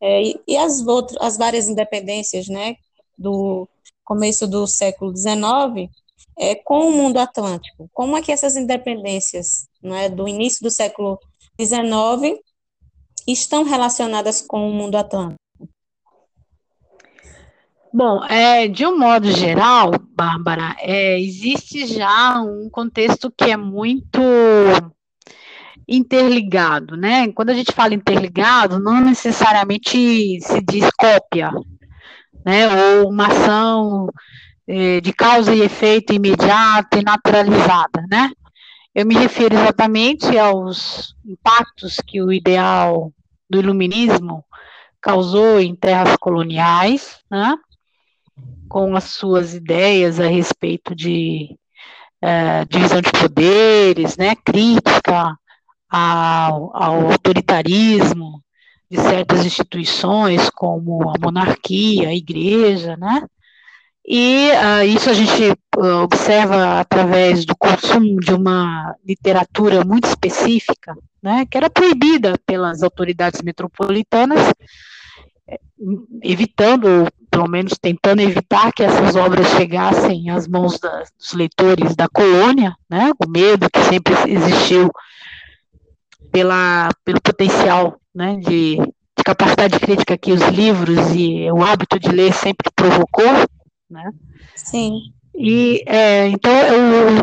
é, 0.00 0.22
e, 0.22 0.40
e 0.46 0.56
as, 0.56 0.86
outras, 0.86 1.20
as 1.20 1.36
várias 1.36 1.68
independências 1.68 2.48
né, 2.48 2.76
do 3.16 3.68
começo 4.04 4.46
do 4.46 4.66
século 4.66 5.16
XIX 5.16 5.90
é, 6.38 6.54
com 6.54 6.88
o 6.88 6.92
mundo 6.92 7.18
atlântico? 7.18 7.88
Como 7.92 8.16
é 8.16 8.22
que 8.22 8.32
essas 8.32 8.56
independências 8.56 9.66
né, 9.82 10.08
do 10.08 10.28
início 10.28 10.62
do 10.62 10.70
século 10.70 11.18
XIX 11.60 12.38
estão 13.26 13.62
relacionadas 13.64 14.40
com 14.40 14.68
o 14.68 14.72
mundo 14.72 14.96
atlântico? 14.96 15.38
Bom, 17.92 18.22
é, 18.24 18.68
de 18.68 18.84
um 18.86 18.98
modo 18.98 19.30
geral, 19.30 19.92
Bárbara, 20.14 20.76
é, 20.78 21.18
existe 21.18 21.86
já 21.86 22.40
um 22.40 22.68
contexto 22.70 23.32
que 23.34 23.44
é 23.44 23.56
muito 23.56 24.20
interligado, 25.88 26.96
né? 26.98 27.32
Quando 27.32 27.48
a 27.48 27.54
gente 27.54 27.72
fala 27.72 27.94
interligado, 27.94 28.78
não 28.78 29.00
necessariamente 29.00 30.38
se 30.42 30.60
diz 30.60 30.90
cópia, 30.98 31.50
né? 32.44 32.68
Ou 33.00 33.08
uma 33.08 33.26
ação 33.28 34.08
é, 34.66 35.00
de 35.00 35.12
causa 35.14 35.54
e 35.54 35.62
efeito 35.62 36.12
imediata 36.12 36.98
e 36.98 37.02
naturalizada, 37.02 38.04
né? 38.10 38.30
Eu 38.94 39.06
me 39.06 39.14
refiro 39.14 39.54
exatamente 39.54 40.36
aos 40.38 41.14
impactos 41.24 41.96
que 42.06 42.20
o 42.20 42.30
ideal 42.30 43.10
do 43.48 43.58
iluminismo 43.58 44.44
causou 45.00 45.58
em 45.58 45.74
terras 45.74 46.16
coloniais, 46.16 47.18
né? 47.30 47.56
Com 48.68 48.94
as 48.94 49.04
suas 49.04 49.54
ideias 49.54 50.20
a 50.20 50.26
respeito 50.26 50.94
de 50.94 51.56
é, 52.20 52.64
divisão 52.64 53.00
de 53.00 53.10
poderes, 53.12 54.16
né, 54.16 54.34
crítica 54.44 55.36
ao, 55.88 56.76
ao, 56.76 57.10
autoritarismo 57.12 58.42
de 58.90 58.98
certas 59.00 59.44
instituições, 59.44 60.50
como 60.50 61.10
a 61.10 61.14
monarquia, 61.20 62.08
a 62.08 62.14
igreja, 62.14 62.96
né, 62.96 63.22
e 64.10 64.48
uh, 64.52 64.86
isso 64.86 65.10
a 65.10 65.12
gente 65.12 65.50
uh, 65.76 66.02
observa 66.02 66.80
através 66.80 67.44
do 67.44 67.54
consumo 67.54 68.18
de 68.20 68.32
uma 68.32 68.94
literatura 69.04 69.84
muito 69.84 70.08
específica, 70.08 70.96
né, 71.22 71.44
que 71.44 71.58
era 71.58 71.68
proibida 71.68 72.38
pelas 72.46 72.82
autoridades 72.82 73.42
metropolitanas, 73.42 74.40
evitando, 76.22 77.06
pelo 77.38 77.48
menos 77.48 77.78
tentando 77.80 78.20
evitar 78.20 78.72
que 78.72 78.82
essas 78.82 79.14
obras 79.14 79.46
chegassem 79.50 80.28
às 80.28 80.48
mãos 80.48 80.80
da, 80.80 81.04
dos 81.16 81.32
leitores 81.32 81.94
da 81.94 82.08
colônia, 82.08 82.74
né, 82.90 83.12
o 83.24 83.30
medo 83.30 83.70
que 83.70 83.80
sempre 83.84 84.12
existiu 84.26 84.90
pela, 86.32 86.88
pelo 87.04 87.20
potencial 87.20 88.00
né, 88.12 88.36
de, 88.38 88.76
de 88.76 89.24
capacidade 89.24 89.78
crítica 89.78 90.18
que 90.18 90.32
os 90.32 90.42
livros 90.48 91.14
e 91.14 91.48
o 91.52 91.62
hábito 91.62 91.96
de 92.00 92.08
ler 92.08 92.32
sempre 92.32 92.68
provocou, 92.74 93.32
né? 93.88 94.10
Sim. 94.56 94.98
E 95.32 95.84
é, 95.86 96.26
então 96.26 96.52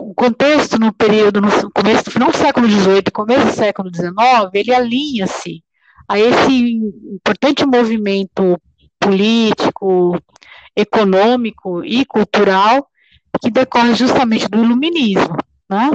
o, 0.02 0.14
contexto 0.14 0.80
no 0.80 0.94
período, 0.94 1.42
no 1.42 1.50
começo 1.72 2.06
do 2.06 2.12
final 2.12 2.32
do 2.32 2.38
século 2.38 2.70
XVIII, 2.70 3.04
começo 3.14 3.48
do 3.48 3.52
século 3.52 3.92
XIX, 3.94 4.14
ele 4.54 4.74
alinha-se 4.74 5.62
a 6.08 6.18
esse 6.18 6.80
importante 7.14 7.66
movimento 7.66 8.58
político, 9.06 10.20
econômico 10.76 11.84
e 11.86 12.04
cultural 12.06 12.88
que 13.40 13.52
decorre 13.52 13.94
justamente 13.94 14.48
do 14.48 14.64
iluminismo, 14.64 15.38
né? 15.70 15.92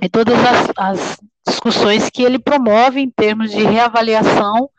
E 0.00 0.08
todas 0.08 0.38
as, 0.38 0.70
as 0.76 1.20
discussões 1.46 2.08
que 2.08 2.22
ele 2.22 2.38
promove 2.38 3.00
em 3.00 3.10
termos 3.10 3.50
de 3.50 3.62
reavaliação 3.62 4.70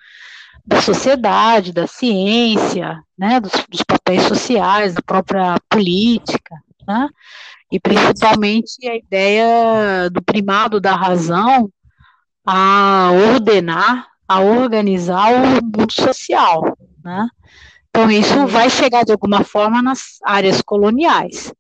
da 0.66 0.82
sociedade, 0.82 1.74
da 1.74 1.88
ciência, 1.88 3.04
né, 3.18 3.40
dos, 3.40 3.52
dos 3.68 3.84
papéis 3.84 4.24
sociais, 4.24 4.94
da 4.94 5.02
própria 5.02 5.56
política, 5.68 6.56
né, 6.88 7.10
e 7.72 7.80
principalmente 7.80 8.88
a 8.88 8.96
ideia 8.96 10.10
do 10.12 10.22
primado 10.22 10.80
da 10.80 10.96
razão 10.96 11.70
a 12.46 13.10
ordenar 13.12 14.12
a 14.32 14.40
organizar 14.40 15.34
o 15.34 15.62
mundo 15.62 15.92
social, 15.92 16.78
né? 17.04 17.28
Então 17.90 18.10
isso 18.10 18.48
vai 18.48 18.70
chegar 18.70 19.04
de 19.04 19.12
alguma 19.12 19.44
forma 19.44 19.82
nas 19.82 20.18
áreas 20.24 20.62
coloniais, 20.62 21.54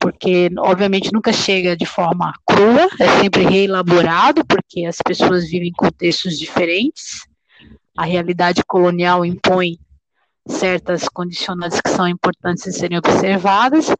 porque 0.00 0.50
obviamente 0.58 1.12
nunca 1.12 1.32
chega 1.32 1.76
de 1.76 1.86
forma 1.86 2.32
crua, 2.44 2.88
é 2.98 3.20
sempre 3.20 3.44
reelaborado, 3.44 4.44
porque 4.44 4.84
as 4.84 4.96
pessoas 4.96 5.48
vivem 5.48 5.68
em 5.68 5.72
contextos 5.72 6.38
diferentes. 6.38 7.24
A 7.96 8.04
realidade 8.04 8.64
colonial 8.66 9.24
impõe 9.24 9.78
certas 10.48 11.08
condicionantes 11.08 11.80
que 11.80 11.90
são 11.90 12.08
importantes 12.08 12.64
de 12.64 12.72
serem 12.72 12.98
observadas, 12.98 13.94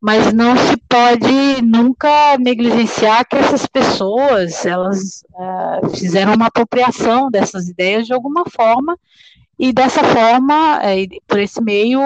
mas 0.00 0.32
não 0.32 0.56
se 0.56 0.76
pode 0.88 1.62
nunca 1.62 2.36
negligenciar 2.38 3.24
que 3.28 3.36
essas 3.36 3.64
pessoas 3.66 4.66
elas 4.66 5.22
uh, 5.34 5.88
fizeram 5.90 6.34
uma 6.34 6.46
apropriação 6.46 7.30
dessas 7.30 7.68
ideias 7.68 8.06
de 8.06 8.12
alguma 8.12 8.44
forma 8.46 8.98
e 9.58 9.72
dessa 9.72 10.02
forma 10.02 10.78
uh, 10.78 11.22
por 11.26 11.38
esse 11.38 11.62
meio 11.62 12.00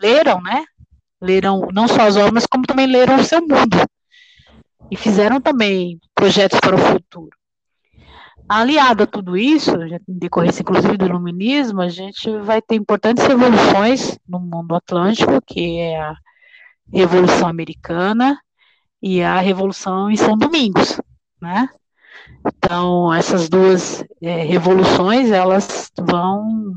leram 0.00 0.40
né? 0.42 0.64
Leram 1.20 1.68
não 1.72 1.88
só 1.88 2.02
as 2.02 2.16
obras 2.16 2.46
como 2.46 2.66
também 2.66 2.86
leram 2.86 3.16
o 3.16 3.24
seu 3.24 3.40
mundo. 3.40 3.76
E 4.90 4.96
fizeram 4.96 5.40
também 5.40 5.98
projetos 6.14 6.60
para 6.60 6.76
o 6.76 6.78
futuro. 6.78 7.30
Aliado 8.48 9.02
a 9.02 9.06
tudo 9.06 9.36
isso, 9.36 9.72
decorrência 10.06 10.62
inclusive 10.62 10.96
do 10.96 11.06
iluminismo, 11.06 11.80
a 11.80 11.88
gente 11.88 12.30
vai 12.38 12.62
ter 12.62 12.76
importantes 12.76 13.26
revoluções 13.26 14.16
no 14.28 14.38
mundo 14.38 14.76
atlântico, 14.76 15.40
que 15.44 15.78
é 15.78 16.00
a 16.00 16.14
Revolução 16.92 17.48
Americana 17.48 18.38
e 19.02 19.20
a 19.20 19.40
Revolução 19.40 20.08
em 20.08 20.16
São 20.16 20.38
Domingos, 20.38 21.00
né? 21.40 21.68
Então, 22.46 23.12
essas 23.12 23.48
duas 23.48 24.04
é, 24.22 24.42
revoluções, 24.44 25.30
elas 25.30 25.90
vão 25.98 26.74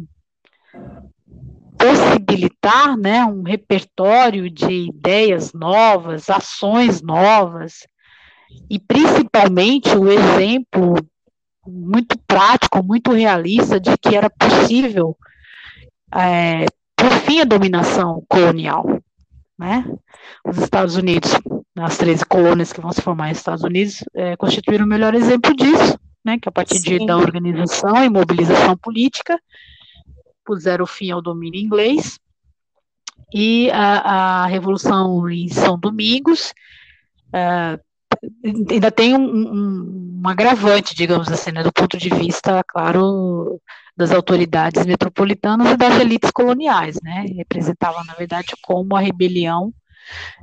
possibilitar, 1.78 2.98
né, 2.98 3.24
um 3.24 3.44
repertório 3.44 4.50
de 4.50 4.90
ideias 4.90 5.54
novas, 5.54 6.30
ações 6.30 7.02
novas, 7.02 7.88
e 8.70 8.80
principalmente 8.80 9.96
o 9.96 10.10
exemplo 10.10 10.96
muito 11.66 12.18
prático, 12.28 12.84
muito 12.84 13.12
realista 13.12 13.80
de 13.80 13.98
que 13.98 14.16
era 14.16 14.30
possível 14.30 15.16
é, 16.14 16.66
por 16.96 17.12
fim 17.26 17.40
a 17.40 17.46
dominação 17.46 18.24
colonial, 18.28 18.86
né? 19.58 19.86
Os 20.46 20.58
Estados 20.58 20.96
Unidos, 20.96 21.32
as 21.84 21.98
13 21.98 22.26
colônias 22.26 22.74
que 22.74 22.82
vão 22.82 22.92
se 22.92 23.02
formar 23.02 23.30
nos 23.30 23.38
Estados 23.38 23.63
Unidos, 23.63 24.04
é, 24.13 24.36
constituíram 24.36 24.86
o 24.86 24.88
melhor 24.88 25.13
exemplo 25.13 25.56
disso, 25.56 26.00
né? 26.24 26.38
Que 26.39 26.50
a 26.50 26.52
partir 26.52 26.80
de, 26.80 27.06
da 27.06 27.18
organização 27.18 28.04
e 28.04 28.10
mobilização 28.10 28.78
política 28.78 29.39
puseram 30.46 30.86
fim 30.86 31.12
ao 31.12 31.22
domínio 31.22 31.60
inglês 31.60 32.20
e 33.34 33.70
a, 33.72 34.44
a 34.44 34.46
Revolução 34.48 35.30
em 35.30 35.48
São 35.48 35.78
Domingos 35.78 36.54
é, 37.34 37.80
ainda 38.44 38.92
tem 38.92 39.15
um, 39.15 39.22
um, 39.22 40.22
um, 40.24 40.28
agravante, 40.28 40.96
digamos 40.96 41.28
assim, 41.32 41.52
né, 41.52 41.63
do 41.63 41.72
ponto 41.72 41.98
de 41.98 42.10
vista, 42.10 42.63
claro, 42.68 43.62
das 43.96 44.12
autoridades 44.12 44.86
metropolitanas 44.86 45.72
e 45.72 45.78
das 45.78 46.00
elites 46.00 46.32
coloniais, 46.32 46.98
né? 47.04 47.26
Representava, 47.36 48.04
na 48.04 48.13
verdade, 48.13 48.54
como 48.63 48.96
a 48.96 49.00
rebelião 49.00 49.74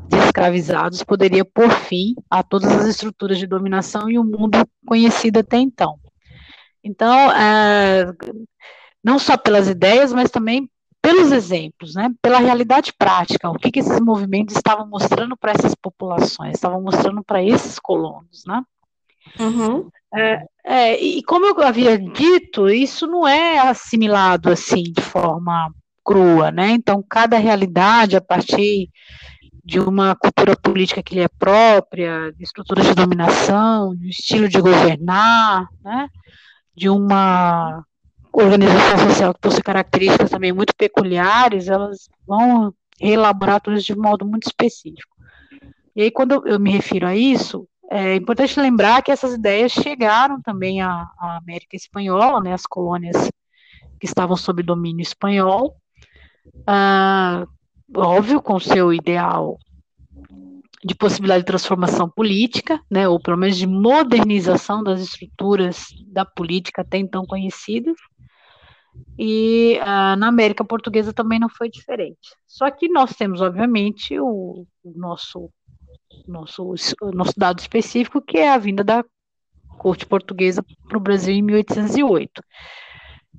de 0.09 0.19
escravizados 0.19 1.03
poderia 1.03 1.45
pôr 1.45 1.71
fim 1.71 2.15
a 2.31 2.43
todas 2.43 2.71
as 2.73 2.87
estruturas 2.87 3.39
de 3.39 3.47
dominação 3.47 4.11
e 4.11 4.19
o 4.19 4.25
mundo 4.25 4.59
conhecido 4.87 5.41
até 5.41 5.59
então. 5.59 5.99
Então, 6.83 7.33
é, 7.33 8.07
não 9.03 9.19
só 9.19 9.37
pelas 9.37 9.69
ideias, 9.69 10.13
mas 10.13 10.31
também 10.31 10.71
pelos 11.03 11.31
exemplos, 11.31 11.95
né, 11.95 12.11
pela 12.21 12.39
realidade 12.39 12.93
prática, 12.93 13.49
o 13.49 13.55
que, 13.55 13.71
que 13.71 13.79
esses 13.79 14.01
movimentos 14.01 14.57
estavam 14.57 14.89
mostrando 14.89 15.37
para 15.37 15.53
essas 15.53 15.75
populações, 15.75 16.55
estavam 16.55 16.83
mostrando 16.83 17.23
para 17.23 17.43
esses 17.43 17.79
colonos, 17.79 18.43
né? 18.45 18.63
Uhum. 19.39 19.89
É, 20.15 20.47
é, 20.65 21.01
e 21.01 21.23
como 21.23 21.47
eu 21.47 21.63
havia 21.63 21.99
dito, 21.99 22.69
isso 22.69 23.07
não 23.07 23.27
é 23.27 23.59
assimilado 23.59 24.51
assim 24.51 24.83
de 24.83 25.01
forma 25.01 25.73
crua, 26.05 26.51
né? 26.51 26.71
Então, 26.71 27.05
cada 27.09 27.37
realidade, 27.37 28.17
a 28.17 28.21
partir 28.21 28.89
de 29.67 29.81
uma 29.81 30.15
cultura 30.15 30.57
política 30.57 31.03
que 31.03 31.17
lhe 31.17 31.23
é 31.23 31.29
própria, 31.29 32.33
de 32.33 32.45
estruturas 32.45 32.87
de 32.87 32.95
dominação, 32.95 33.97
de 33.97 34.07
um 34.07 34.09
estilo 34.09 34.49
de 34.49 34.61
governar, 34.61 35.67
né? 35.83 36.09
De 36.73 36.89
uma 36.89 37.85
organização 38.33 39.09
social 39.09 39.35
que 39.35 39.41
possui 39.41 39.63
características 39.63 40.31
também 40.31 40.53
muito 40.53 40.73
peculiares, 40.77 41.67
elas 41.67 42.09
vão 42.25 42.73
reelaborar 43.01 43.61
tudo 43.61 43.77
isso 43.77 43.87
de 43.87 43.99
modo 43.99 44.25
muito 44.25 44.47
específico. 44.47 45.17
E 45.97 46.03
aí, 46.03 46.11
quando 46.13 46.47
eu 46.47 46.61
me 46.61 46.71
refiro 46.71 47.09
a 47.09 47.17
isso, 47.17 47.67
é 47.91 48.15
importante 48.15 48.61
lembrar 48.61 49.03
que 49.03 49.11
essas 49.11 49.35
ideias 49.35 49.73
chegaram 49.73 50.41
também 50.41 50.81
à, 50.81 51.09
à 51.19 51.39
América 51.39 51.75
Espanhola, 51.75 52.41
né, 52.41 52.53
as 52.53 52.67
colônias 52.67 53.17
que 53.99 54.07
estavam 54.07 54.37
sob 54.37 54.63
domínio 54.63 55.03
espanhol, 55.03 55.75
ah, 56.69 57.45
óbvio, 57.95 58.41
com 58.41 58.59
seu 58.59 58.93
ideal 58.93 59.59
de 60.85 60.95
possibilidade 60.95 61.43
de 61.43 61.47
transformação 61.47 62.09
política, 62.09 62.81
né, 62.91 63.09
ou 63.09 63.19
pelo 63.19 63.37
menos 63.37 63.57
de 63.57 63.67
modernização 63.67 64.85
das 64.85 65.01
estruturas 65.01 65.87
da 66.07 66.25
política 66.25 66.83
até 66.83 66.99
então 66.99 67.27
conhecidas, 67.27 67.97
e 69.19 69.79
ah, 69.83 70.17
na 70.17 70.29
América 70.29 70.65
Portuguesa 70.65 71.13
também 71.13 71.39
não 71.39 71.49
foi 71.49 71.69
diferente. 71.69 72.35
Só 72.47 72.71
que 72.71 72.89
nós 72.89 73.15
temos, 73.15 73.41
obviamente, 73.41 74.19
o, 74.19 74.67
o 74.85 74.93
nosso, 74.95 75.51
nosso, 76.27 76.75
o 77.03 77.11
nosso 77.13 77.35
dado 77.37 77.59
específico, 77.59 78.23
que 78.23 78.39
é 78.39 78.51
a 78.51 78.59
vinda 78.59 78.85
da 78.85 79.05
corte 79.79 80.07
portuguesa 80.07 80.65
para 80.89 80.97
o 80.97 81.01
Brasil 81.01 81.35
em 81.35 81.43
1808, 81.43 82.43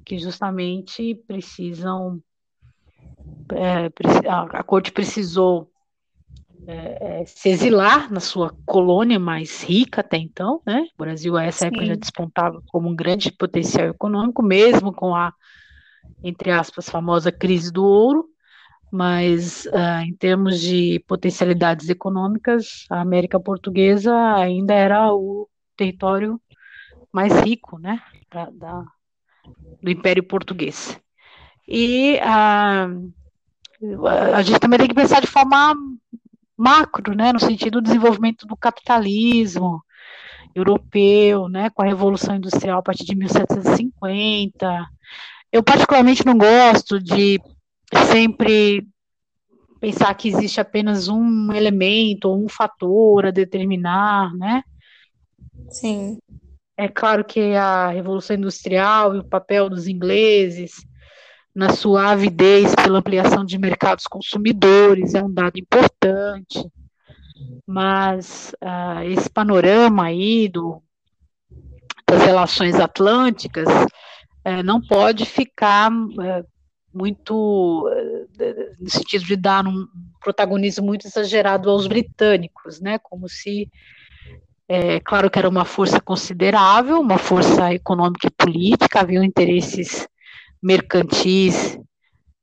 que 0.06 0.18
justamente 0.18 1.16
precisam 1.28 2.22
é, 3.54 3.90
a, 4.30 4.64
corte 4.64 4.92
precisou 4.92 5.72
é, 6.68 7.22
é, 7.22 7.26
se 7.26 7.50
exilar 7.50 8.12
na 8.12 8.20
sua 8.20 8.54
colônia 8.66 9.20
mais 9.20 9.64
rica 9.64 10.02
até 10.02 10.18
então, 10.18 10.62
né? 10.66 10.88
O 10.98 11.04
Brasil 11.04 11.38
a 11.38 11.44
essa 11.44 11.60
Sim. 11.60 11.68
época 11.68 11.86
já 11.86 11.96
despontava 11.96 12.62
como 12.68 12.90
um 12.90 12.96
grande 12.96 13.32
potencial 13.32 13.88
econômico, 13.88 14.44
mesmo 14.44 14.92
com 14.94 15.16
a, 15.16 15.34
entre 16.24 16.52
aspas, 16.52 16.90
famosa 16.90 17.32
crise 17.32 17.72
do 17.72 17.86
ouro, 17.86 18.26
mas 18.92 19.66
uh, 19.66 20.02
em 20.06 20.14
termos 20.14 20.60
de 20.60 21.04
potencialidades 21.08 21.90
econômicas, 21.90 22.86
a 22.90 23.02
América 23.02 23.40
Portuguesa 23.40 24.14
ainda 24.36 24.74
era 24.74 25.14
o 25.14 25.48
território 25.76 26.40
mais 27.12 27.34
rico, 27.42 27.80
né, 27.80 28.02
da, 28.30 28.50
da 28.50 28.84
do 29.82 29.90
Império 29.90 30.24
Português. 30.24 31.00
E 31.68 32.16
uh, 32.18 33.14
a 34.34 34.42
gente 34.42 34.60
também 34.60 34.80
tem 34.80 34.88
que 34.88 34.96
pensar 34.96 35.20
de 35.20 35.28
forma 35.28 35.76
macro, 36.58 37.16
né, 37.16 37.32
no 37.32 37.40
sentido 37.40 37.80
do 37.80 37.84
desenvolvimento 37.84 38.48
do 38.48 38.58
capitalismo 38.58 39.84
europeu, 40.56 41.48
né, 41.48 41.70
com 41.70 41.84
a 41.84 41.86
Revolução 41.86 42.36
Industrial 42.36 42.80
a 42.80 42.84
partir 42.84 43.06
de 43.06 43.16
1750. 43.16 44.88
Eu 45.52 45.62
particularmente 45.62 46.26
não 46.26 46.38
gosto 46.38 47.00
de 47.00 47.40
sempre 48.12 48.88
pensar 49.80 50.14
que 50.16 50.30
existe 50.30 50.60
apenas 50.60 51.08
um 51.08 51.54
elemento 51.54 52.26
ou 52.26 52.44
um 52.44 52.50
fator 52.50 53.28
a 53.28 53.32
determinar, 53.32 54.34
né? 54.34 54.64
Sim. 55.70 56.18
É 56.76 56.88
claro 56.88 57.24
que 57.24 57.54
a 57.54 57.90
Revolução 57.90 58.36
Industrial 58.36 59.16
e 59.16 59.20
o 59.20 59.24
papel 59.24 59.70
dos 59.70 59.88
ingleses 59.88 60.74
na 61.58 61.70
sua 61.70 62.12
avidez 62.12 62.76
pela 62.76 63.00
ampliação 63.00 63.44
de 63.44 63.58
mercados 63.58 64.06
consumidores, 64.06 65.16
é 65.16 65.24
um 65.24 65.34
dado 65.34 65.58
importante, 65.58 66.64
mas 67.66 68.54
uh, 68.64 69.02
esse 69.10 69.28
panorama 69.28 70.06
aí 70.06 70.48
do, 70.48 70.84
das 72.08 72.22
relações 72.22 72.76
atlânticas 72.76 73.68
uh, 73.68 74.62
não 74.64 74.80
pode 74.80 75.26
ficar 75.26 75.92
uh, 75.92 76.46
muito 76.94 77.90
no 78.80 78.90
sentido 78.90 79.26
de 79.26 79.36
dar 79.36 79.66
um 79.66 79.88
protagonismo 80.22 80.86
muito 80.86 81.08
exagerado 81.08 81.72
aos 81.72 81.88
britânicos, 81.88 82.80
né? 82.80 83.00
Como 83.00 83.28
se 83.28 83.68
é 84.70 85.00
claro 85.00 85.30
que 85.30 85.40
era 85.40 85.50
uma 85.50 85.66
força 85.66 86.00
considerável, 86.00 87.00
uma 87.00 87.18
força 87.18 87.74
econômica 87.74 88.28
e 88.28 88.32
política, 88.32 89.00
haviam 89.00 89.24
interesses 89.24 90.08
mercantis 90.68 91.80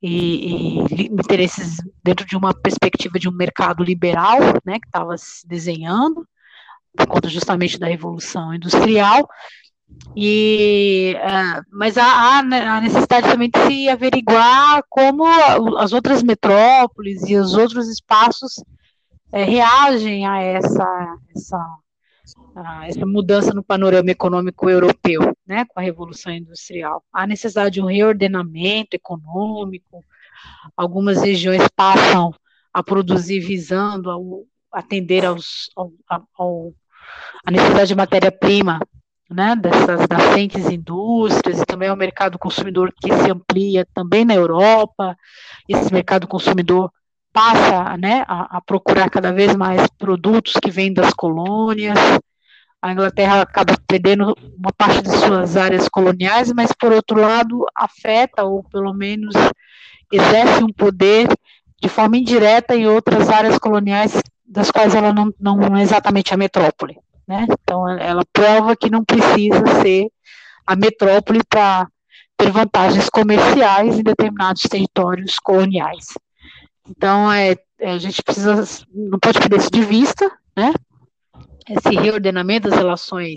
e, 0.01 0.81
e, 0.91 1.05
interesses 1.05 1.77
dentro 2.03 2.25
de 2.25 2.35
uma 2.35 2.53
perspectiva 2.53 3.19
de 3.19 3.29
um 3.29 3.31
mercado 3.31 3.83
liberal, 3.83 4.39
né, 4.65 4.79
que 4.79 4.87
estava 4.87 5.15
se 5.17 5.47
desenhando 5.47 6.27
por 6.97 7.07
conta 7.07 7.29
justamente 7.29 7.77
da 7.77 7.87
revolução 7.87 8.53
industrial. 8.53 9.27
E, 10.15 11.15
uh, 11.17 11.61
mas 11.71 11.97
há, 11.97 12.05
há, 12.05 12.39
a 12.39 12.81
necessidade 12.81 13.29
também 13.29 13.49
de 13.49 13.59
se 13.67 13.87
averiguar 13.87 14.81
como 14.89 15.25
as 15.77 15.93
outras 15.93 16.23
metrópoles 16.23 17.21
e 17.29 17.35
os 17.35 17.53
outros 17.53 17.87
espaços 17.87 18.63
é, 19.31 19.43
reagem 19.43 20.25
a 20.25 20.41
essa, 20.41 21.17
essa 21.35 21.77
essa 22.87 23.05
mudança 23.05 23.53
no 23.53 23.63
panorama 23.63 24.09
econômico 24.09 24.69
europeu, 24.69 25.35
né, 25.45 25.65
com 25.65 25.79
a 25.79 25.83
Revolução 25.83 26.33
Industrial. 26.33 27.03
Há 27.11 27.27
necessidade 27.27 27.75
de 27.75 27.81
um 27.81 27.85
reordenamento 27.85 28.95
econômico, 28.95 30.03
algumas 30.75 31.21
regiões 31.21 31.67
passam 31.75 32.33
a 32.73 32.83
produzir 32.83 33.39
visando 33.39 34.09
ao, 34.09 34.43
atender 34.71 35.25
aos, 35.25 35.69
ao, 35.75 35.91
ao, 36.37 36.73
a 37.45 37.51
necessidade 37.51 37.87
de 37.89 37.95
matéria-prima 37.95 38.79
né, 39.29 39.55
dessas 39.55 40.07
nascentes 40.09 40.69
indústrias 40.69 41.61
e 41.61 41.65
também 41.65 41.89
ao 41.89 41.95
mercado 41.95 42.37
consumidor 42.37 42.93
que 43.01 43.11
se 43.13 43.31
amplia 43.31 43.87
também 43.93 44.25
na 44.25 44.35
Europa. 44.35 45.17
Esse 45.67 45.91
mercado 45.91 46.27
consumidor 46.27 46.91
passa 47.35 47.97
né, 47.97 48.23
a, 48.29 48.57
a 48.57 48.61
procurar 48.61 49.09
cada 49.09 49.33
vez 49.33 49.53
mais 49.57 49.85
produtos 49.97 50.53
que 50.53 50.71
vêm 50.71 50.93
das 50.93 51.13
colônias 51.13 51.99
a 52.85 52.91
Inglaterra 52.91 53.41
acaba 53.41 53.75
perdendo 53.87 54.37
uma 54.55 54.71
parte 54.71 55.01
de 55.01 55.09
suas 55.09 55.57
áreas 55.57 55.89
coloniais, 55.89 56.53
mas, 56.53 56.71
por 56.71 56.91
outro 56.91 57.19
lado, 57.19 57.65
afeta, 57.75 58.43
ou 58.43 58.63
pelo 58.63 58.93
menos 58.93 59.33
exerce 60.13 60.63
um 60.63 60.71
poder 60.71 61.27
de 61.81 61.89
forma 61.89 62.15
indireta 62.15 62.75
em 62.75 62.85
outras 62.85 63.27
áreas 63.27 63.57
coloniais 63.57 64.21
das 64.47 64.69
quais 64.69 64.93
ela 64.93 65.11
não, 65.11 65.33
não 65.39 65.75
é 65.75 65.81
exatamente 65.81 66.31
a 66.31 66.37
metrópole. 66.37 66.95
Né? 67.27 67.47
Então, 67.49 67.89
ela 67.89 68.21
prova 68.31 68.75
que 68.75 68.87
não 68.87 69.03
precisa 69.03 69.65
ser 69.81 70.07
a 70.67 70.75
metrópole 70.75 71.41
para 71.49 71.87
ter 72.37 72.51
vantagens 72.51 73.09
comerciais 73.09 73.97
em 73.97 74.03
determinados 74.03 74.61
territórios 74.61 75.39
coloniais. 75.39 76.13
Então, 76.89 77.31
é, 77.31 77.55
a 77.81 77.97
gente 77.97 78.21
precisa, 78.23 78.63
não 78.93 79.19
pode 79.19 79.39
perder 79.39 79.59
isso 79.59 79.71
de 79.71 79.83
vista, 79.83 80.31
né? 80.55 80.73
esse 81.67 81.95
reordenamento 81.95 82.69
das 82.69 82.77
relações 82.77 83.35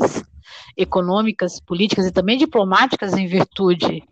econômicas, 0.77 1.61
políticas 1.61 2.07
e 2.07 2.13
também 2.13 2.37
diplomáticas 2.39 3.15
em 3.15 3.27
virtude 3.27 4.03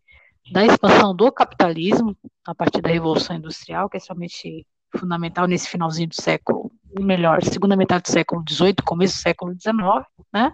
da 0.52 0.64
expansão 0.64 1.14
do 1.14 1.30
capitalismo 1.30 2.16
a 2.46 2.54
partir 2.54 2.80
da 2.80 2.88
Revolução 2.88 3.36
Industrial, 3.36 3.88
que 3.88 3.96
é 3.96 4.00
somente 4.00 4.66
fundamental 4.96 5.46
nesse 5.46 5.68
finalzinho 5.68 6.08
do 6.08 6.14
século, 6.14 6.70
melhor, 6.98 7.42
segunda 7.42 7.76
metade 7.76 8.04
do 8.04 8.10
século 8.10 8.42
XVIII, 8.48 8.76
começo 8.84 9.16
do 9.16 9.20
século 9.20 9.52
XIX, 9.52 9.76
né? 10.32 10.52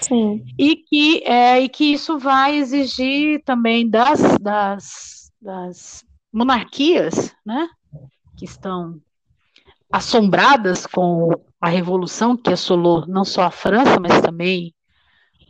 Sim. 0.00 0.44
E 0.58 0.76
que, 0.76 1.22
é, 1.24 1.60
e 1.60 1.68
que 1.68 1.92
isso 1.92 2.18
vai 2.18 2.56
exigir 2.56 3.42
também 3.44 3.88
das, 3.88 4.20
das, 4.38 5.32
das 5.40 6.04
monarquias, 6.32 7.34
né? 7.44 7.68
Que 8.36 8.44
estão 8.44 9.00
assombradas 9.90 10.86
com 10.86 11.30
a 11.60 11.68
revolução 11.68 12.36
que 12.36 12.52
assolou 12.52 13.06
não 13.06 13.24
só 13.24 13.42
a 13.42 13.50
França, 13.50 13.98
mas 14.00 14.20
também 14.20 14.74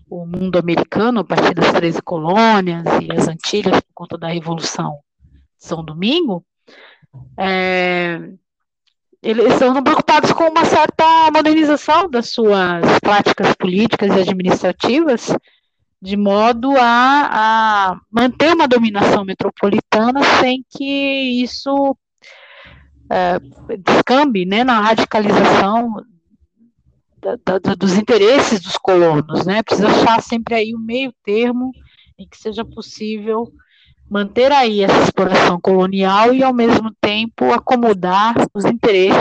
o 0.09 0.27
mundo 0.27 0.59
americano 0.59 1.21
a 1.21 1.25
partir 1.25 1.55
das 1.55 1.73
13 1.73 2.03
colônias 2.03 2.85
e 3.03 3.11
as 3.11 3.27
Antilhas 3.27 3.81
por 3.81 3.93
conta 3.95 4.19
da 4.19 4.29
Revolução 4.29 4.99
de 5.59 5.67
São 5.67 5.85
Domingo, 5.85 6.45
é, 7.39 8.21
eles 9.23 9.55
estão 9.55 9.83
preocupados 9.83 10.33
com 10.33 10.45
uma 10.45 10.65
certa 10.65 11.31
modernização 11.33 12.09
das 12.11 12.29
suas 12.29 12.83
práticas 13.01 13.55
políticas 13.55 14.15
e 14.15 14.21
administrativas, 14.21 15.35
de 16.01 16.17
modo 16.17 16.71
a, 16.77 17.31
a 17.93 18.01
manter 18.11 18.55
uma 18.55 18.69
dominação 18.69 19.25
metropolitana 19.25 20.21
sem 20.41 20.63
que 20.69 21.43
isso 21.43 21.97
é, 23.11 23.39
descambe 23.79 24.45
né, 24.45 24.65
na 24.65 24.81
radicalização 24.81 26.05
da, 27.21 27.59
da, 27.59 27.75
dos 27.75 27.97
interesses 27.97 28.61
dos 28.61 28.77
colonos, 28.77 29.47
né? 29.47 29.63
Precisa 29.63 29.89
achar 29.89 30.23
sempre 30.23 30.55
aí 30.55 30.75
um 30.75 30.79
meio 30.79 31.13
termo 31.25 31.73
em 32.19 32.29
que 32.29 32.37
seja 32.37 32.65
possível 32.65 33.51
manter 34.09 34.53
aí 34.53 34.83
essa 34.83 35.03
exploração 35.03 35.59
colonial 35.61 36.35
e, 36.35 36.43
ao 36.43 36.53
mesmo 36.53 36.95
tempo, 37.01 37.53
acomodar 37.53 38.35
os 38.53 38.65
interesses 38.65 39.19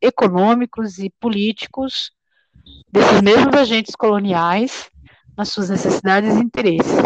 econômicos 0.00 0.98
e 0.98 1.12
políticos 1.20 2.10
desses 2.90 3.20
mesmos 3.20 3.54
agentes 3.54 3.94
coloniais 3.94 4.90
nas 5.36 5.50
suas 5.50 5.68
necessidades 5.68 6.36
e 6.36 6.40
interesses. 6.40 7.02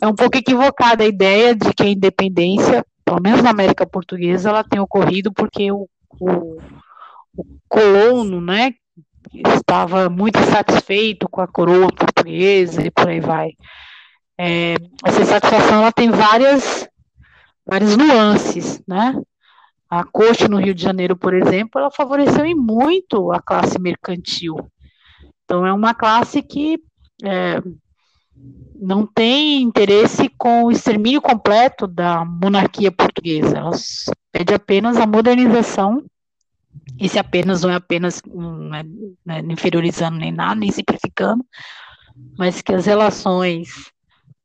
É 0.00 0.06
um 0.06 0.14
pouco 0.14 0.38
equivocada 0.38 1.04
a 1.04 1.08
ideia 1.08 1.54
de 1.54 1.72
que 1.74 1.82
a 1.82 1.88
independência, 1.88 2.84
pelo 3.08 3.22
menos 3.22 3.42
na 3.42 3.50
América 3.50 3.86
Portuguesa, 3.86 4.50
ela 4.50 4.62
tem 4.62 4.78
ocorrido 4.78 5.32
porque 5.32 5.72
o, 5.72 5.88
o, 6.20 6.58
o 7.34 7.44
colono, 7.66 8.38
né, 8.38 8.74
estava 9.32 10.10
muito 10.10 10.38
satisfeito 10.40 11.26
com 11.26 11.40
a 11.40 11.48
coroa 11.48 11.88
portuguesa 11.88 12.82
e 12.82 12.90
por 12.90 13.08
aí 13.08 13.18
vai. 13.18 13.52
É, 14.36 14.74
essa 15.06 15.24
satisfação 15.24 15.78
ela 15.78 15.90
tem 15.90 16.10
várias, 16.10 16.86
várias 17.64 17.96
nuances, 17.96 18.82
né? 18.86 19.18
A 19.88 20.04
corte 20.04 20.46
no 20.46 20.58
Rio 20.58 20.74
de 20.74 20.82
Janeiro, 20.82 21.16
por 21.16 21.32
exemplo, 21.32 21.80
ela 21.80 21.90
favoreceu 21.90 22.44
em 22.44 22.54
muito 22.54 23.32
a 23.32 23.40
classe 23.40 23.80
mercantil. 23.80 24.54
Então 25.44 25.66
é 25.66 25.72
uma 25.72 25.94
classe 25.94 26.42
que 26.42 26.78
é, 27.24 27.62
não 28.80 29.06
tem 29.06 29.60
interesse 29.62 30.28
com 30.38 30.64
o 30.64 30.70
extermínio 30.70 31.20
completo 31.20 31.86
da 31.86 32.24
monarquia 32.24 32.92
portuguesa. 32.92 33.58
Ela 33.58 33.72
pede 34.32 34.54
apenas 34.54 34.96
a 34.96 35.06
modernização 35.06 36.04
esse 36.98 37.18
apenas 37.18 37.62
não 37.62 37.70
é 37.70 37.74
apenas 37.74 38.22
não 38.26 38.74
é, 38.74 38.82
não 39.24 39.34
é 39.34 39.40
inferiorizando 39.52 40.18
nem 40.18 40.32
nada, 40.32 40.56
nem 40.56 40.70
simplificando, 40.70 41.44
mas 42.36 42.60
que 42.60 42.72
as 42.72 42.86
relações 42.86 43.68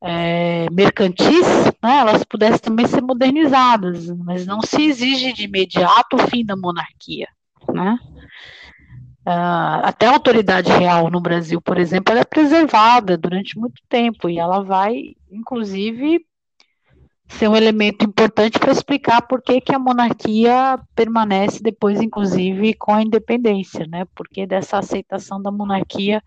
é, 0.01 0.67
mercantis, 0.71 1.47
né, 1.81 1.97
elas 1.97 2.23
pudessem 2.23 2.59
também 2.59 2.85
ser 2.85 3.01
modernizadas, 3.01 4.07
mas 4.17 4.45
não 4.45 4.61
se 4.61 4.81
exige 4.83 5.33
de 5.33 5.43
imediato 5.43 6.15
o 6.15 6.27
fim 6.27 6.45
da 6.45 6.55
monarquia, 6.55 7.27
né? 7.73 7.97
Uh, 9.25 9.79
até 9.83 10.05
a 10.05 10.11
autoridade 10.11 10.69
real 10.69 11.09
no 11.09 11.21
Brasil, 11.21 11.61
por 11.61 11.77
exemplo, 11.77 12.11
ela 12.11 12.21
é 12.21 12.25
preservada 12.25 13.17
durante 13.17 13.57
muito 13.57 13.81
tempo 13.87 14.29
e 14.29 14.37
ela 14.37 14.61
vai, 14.61 15.15
inclusive, 15.31 16.25
ser 17.29 17.47
um 17.47 17.55
elemento 17.55 18.05
importante 18.05 18.59
para 18.59 18.71
explicar 18.71 19.21
por 19.21 19.41
que, 19.41 19.61
que 19.61 19.73
a 19.73 19.79
monarquia 19.79 20.77
permanece 20.93 21.63
depois, 21.63 22.01
inclusive, 22.01 22.73
com 22.73 22.93
a 22.93 23.01
independência, 23.01 23.87
né? 23.87 24.05
Porque 24.13 24.45
dessa 24.45 24.77
aceitação 24.77 25.41
da 25.41 25.51
monarquia 25.51 26.21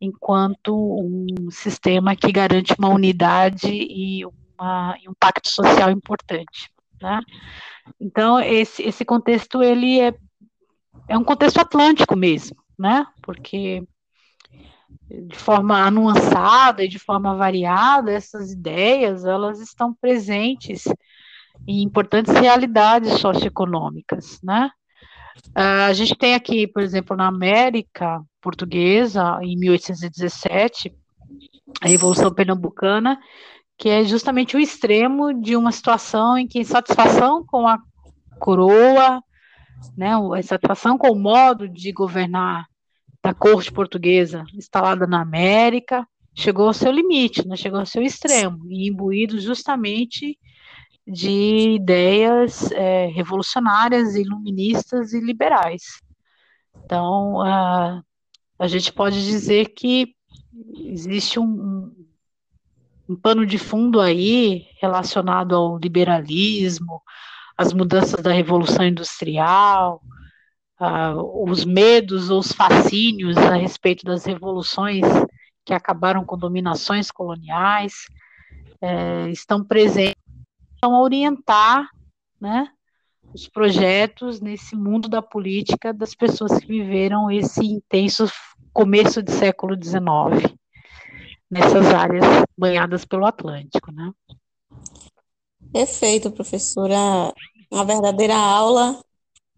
enquanto 0.00 0.74
um 0.74 1.50
sistema 1.50 2.14
que 2.14 2.30
garante 2.30 2.74
uma 2.78 2.88
unidade 2.88 3.70
e, 3.70 4.24
uma, 4.26 4.96
e 5.02 5.08
um 5.08 5.14
pacto 5.18 5.48
social 5.48 5.90
importante, 5.90 6.70
né? 7.00 7.20
Então, 8.00 8.40
esse, 8.40 8.82
esse 8.82 9.04
contexto, 9.04 9.62
ele 9.62 10.00
é, 10.00 10.14
é 11.08 11.16
um 11.16 11.24
contexto 11.24 11.58
atlântico 11.58 12.16
mesmo, 12.16 12.56
né? 12.78 13.06
Porque 13.22 13.82
de 15.08 15.36
forma 15.36 15.78
anuançada 15.78 16.84
e 16.84 16.88
de 16.88 16.98
forma 16.98 17.36
variada, 17.36 18.12
essas 18.12 18.52
ideias, 18.52 19.24
elas 19.24 19.60
estão 19.60 19.94
presentes 19.94 20.84
em 21.66 21.82
importantes 21.82 22.32
realidades 22.34 23.12
socioeconômicas, 23.20 24.40
né? 24.42 24.70
Uh, 25.48 25.88
a 25.88 25.92
gente 25.92 26.14
tem 26.16 26.34
aqui, 26.34 26.66
por 26.66 26.82
exemplo, 26.82 27.16
na 27.16 27.26
América 27.26 28.20
Portuguesa, 28.40 29.38
em 29.42 29.56
1817, 29.56 30.94
a 31.80 31.88
Revolução 31.88 32.32
Pernambucana, 32.32 33.18
que 33.78 33.88
é 33.88 34.04
justamente 34.04 34.56
o 34.56 34.60
extremo 34.60 35.34
de 35.34 35.56
uma 35.56 35.70
situação 35.70 36.38
em 36.38 36.46
que 36.46 36.64
satisfação 36.64 37.44
com 37.44 37.68
a 37.68 37.78
coroa, 38.38 39.22
né, 39.96 40.10
a 40.14 40.42
satisfação 40.42 40.98
com 40.98 41.10
o 41.10 41.18
modo 41.18 41.68
de 41.68 41.92
governar 41.92 42.66
da 43.22 43.34
corte 43.34 43.72
portuguesa 43.72 44.44
instalada 44.54 45.06
na 45.06 45.20
América, 45.20 46.06
chegou 46.34 46.66
ao 46.66 46.74
seu 46.74 46.92
limite, 46.92 47.46
né, 47.46 47.56
chegou 47.56 47.80
ao 47.80 47.86
seu 47.86 48.02
extremo, 48.02 48.70
e 48.70 48.88
imbuído 48.88 49.40
justamente 49.40 50.38
de 51.06 51.74
ideias 51.74 52.70
é, 52.72 53.06
revolucionárias, 53.06 54.14
iluministas 54.16 55.12
e 55.12 55.20
liberais. 55.20 55.82
Então, 56.84 57.40
a, 57.40 58.02
a 58.58 58.66
gente 58.66 58.92
pode 58.92 59.24
dizer 59.24 59.72
que 59.74 60.14
existe 60.84 61.38
um, 61.38 61.92
um 63.08 63.16
pano 63.16 63.46
de 63.46 63.58
fundo 63.58 64.00
aí 64.00 64.66
relacionado 64.80 65.54
ao 65.54 65.78
liberalismo, 65.78 67.02
às 67.56 67.72
mudanças 67.72 68.22
da 68.22 68.32
Revolução 68.32 68.86
Industrial, 68.86 70.02
uh, 70.80 71.50
os 71.50 71.64
medos 71.64 72.30
ou 72.30 72.40
os 72.40 72.52
fascínios 72.52 73.36
a 73.36 73.54
respeito 73.54 74.04
das 74.04 74.24
revoluções 74.24 75.04
que 75.64 75.74
acabaram 75.74 76.24
com 76.24 76.38
dominações 76.38 77.10
coloniais, 77.10 78.06
é, 78.80 79.28
estão 79.30 79.64
presentes, 79.64 80.14
a 80.80 80.88
orientar 80.88 81.88
né, 82.40 82.68
os 83.34 83.48
projetos 83.48 84.40
nesse 84.40 84.76
mundo 84.76 85.08
da 85.08 85.20
política 85.20 85.92
das 85.92 86.14
pessoas 86.14 86.58
que 86.58 86.66
viveram 86.66 87.30
esse 87.30 87.64
intenso 87.64 88.30
começo 88.72 89.22
do 89.22 89.30
século 89.30 89.74
XIX, 89.74 90.54
nessas 91.50 91.86
áreas 91.92 92.24
banhadas 92.56 93.04
pelo 93.04 93.26
Atlântico. 93.26 93.90
Né? 93.90 94.12
Perfeito, 95.76 96.30
professora. 96.30 97.34
Uma 97.70 97.84
verdadeira 97.84 98.34
aula 98.34 98.98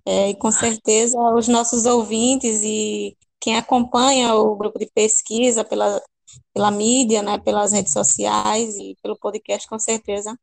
é, 0.05 0.31
e 0.31 0.35
com 0.35 0.51
certeza 0.51 1.17
os 1.37 1.47
nossos 1.47 1.87
ouvintes 1.87 2.61
e 2.65 3.17
quem 3.41 3.57
acompanha 3.57 4.35
o 4.35 4.57
grupo 4.57 4.81
de 4.81 4.91
pesquisa 4.93 5.63
pela, 5.63 6.03
pela 6.53 6.73
mídia, 6.73 7.23
né, 7.23 7.39
pelas 7.39 7.71
redes 7.71 7.93
sociais 7.93 8.75
e 8.79 8.97
pelo 9.01 9.17
podcast, 9.17 9.69
com 9.69 9.79
certeza 9.79 10.37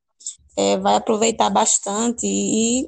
é, 0.56 0.78
vai 0.78 0.96
aproveitar 0.96 1.50
bastante 1.50 2.26
e 2.26 2.88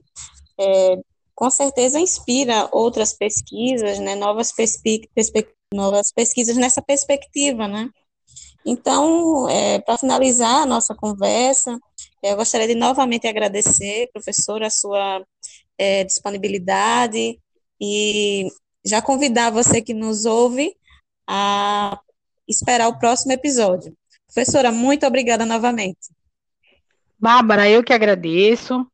é, 0.58 0.96
com 1.36 1.52
certeza 1.52 2.00
inspira 2.00 2.70
outras 2.72 3.12
pesquisas, 3.12 4.00
né, 4.00 4.16
novas, 4.16 4.54
novas 5.74 6.10
pesquisas 6.14 6.56
nessa 6.56 6.82
perspectiva, 6.82 7.68
né? 7.68 7.90
Então, 8.66 9.50
é, 9.50 9.80
para 9.80 9.98
finalizar 9.98 10.64
a 10.64 10.66
nossa 10.66 10.96
conversa, 10.96 11.78
eu 12.24 12.36
gostaria 12.36 12.68
de 12.68 12.76
novamente 12.76 13.28
agradecer, 13.28 14.10
professora, 14.12 14.68
a 14.68 14.72
sua 14.72 15.24
é, 15.78 16.04
disponibilidade 16.04 17.40
e 17.80 18.48
já 18.86 19.02
convidar 19.02 19.52
você 19.52 19.82
que 19.82 19.94
nos 19.94 20.26
ouve 20.26 20.76
a 21.28 22.00
esperar 22.48 22.88
o 22.88 22.98
próximo 22.98 23.34
episódio. 23.34 23.94
Professora, 24.34 24.72
muito 24.72 25.06
obrigada 25.06 25.46
novamente. 25.46 26.10
Bárbara, 27.20 27.70
eu 27.70 27.84
que 27.84 27.94
agradeço. 27.94 28.86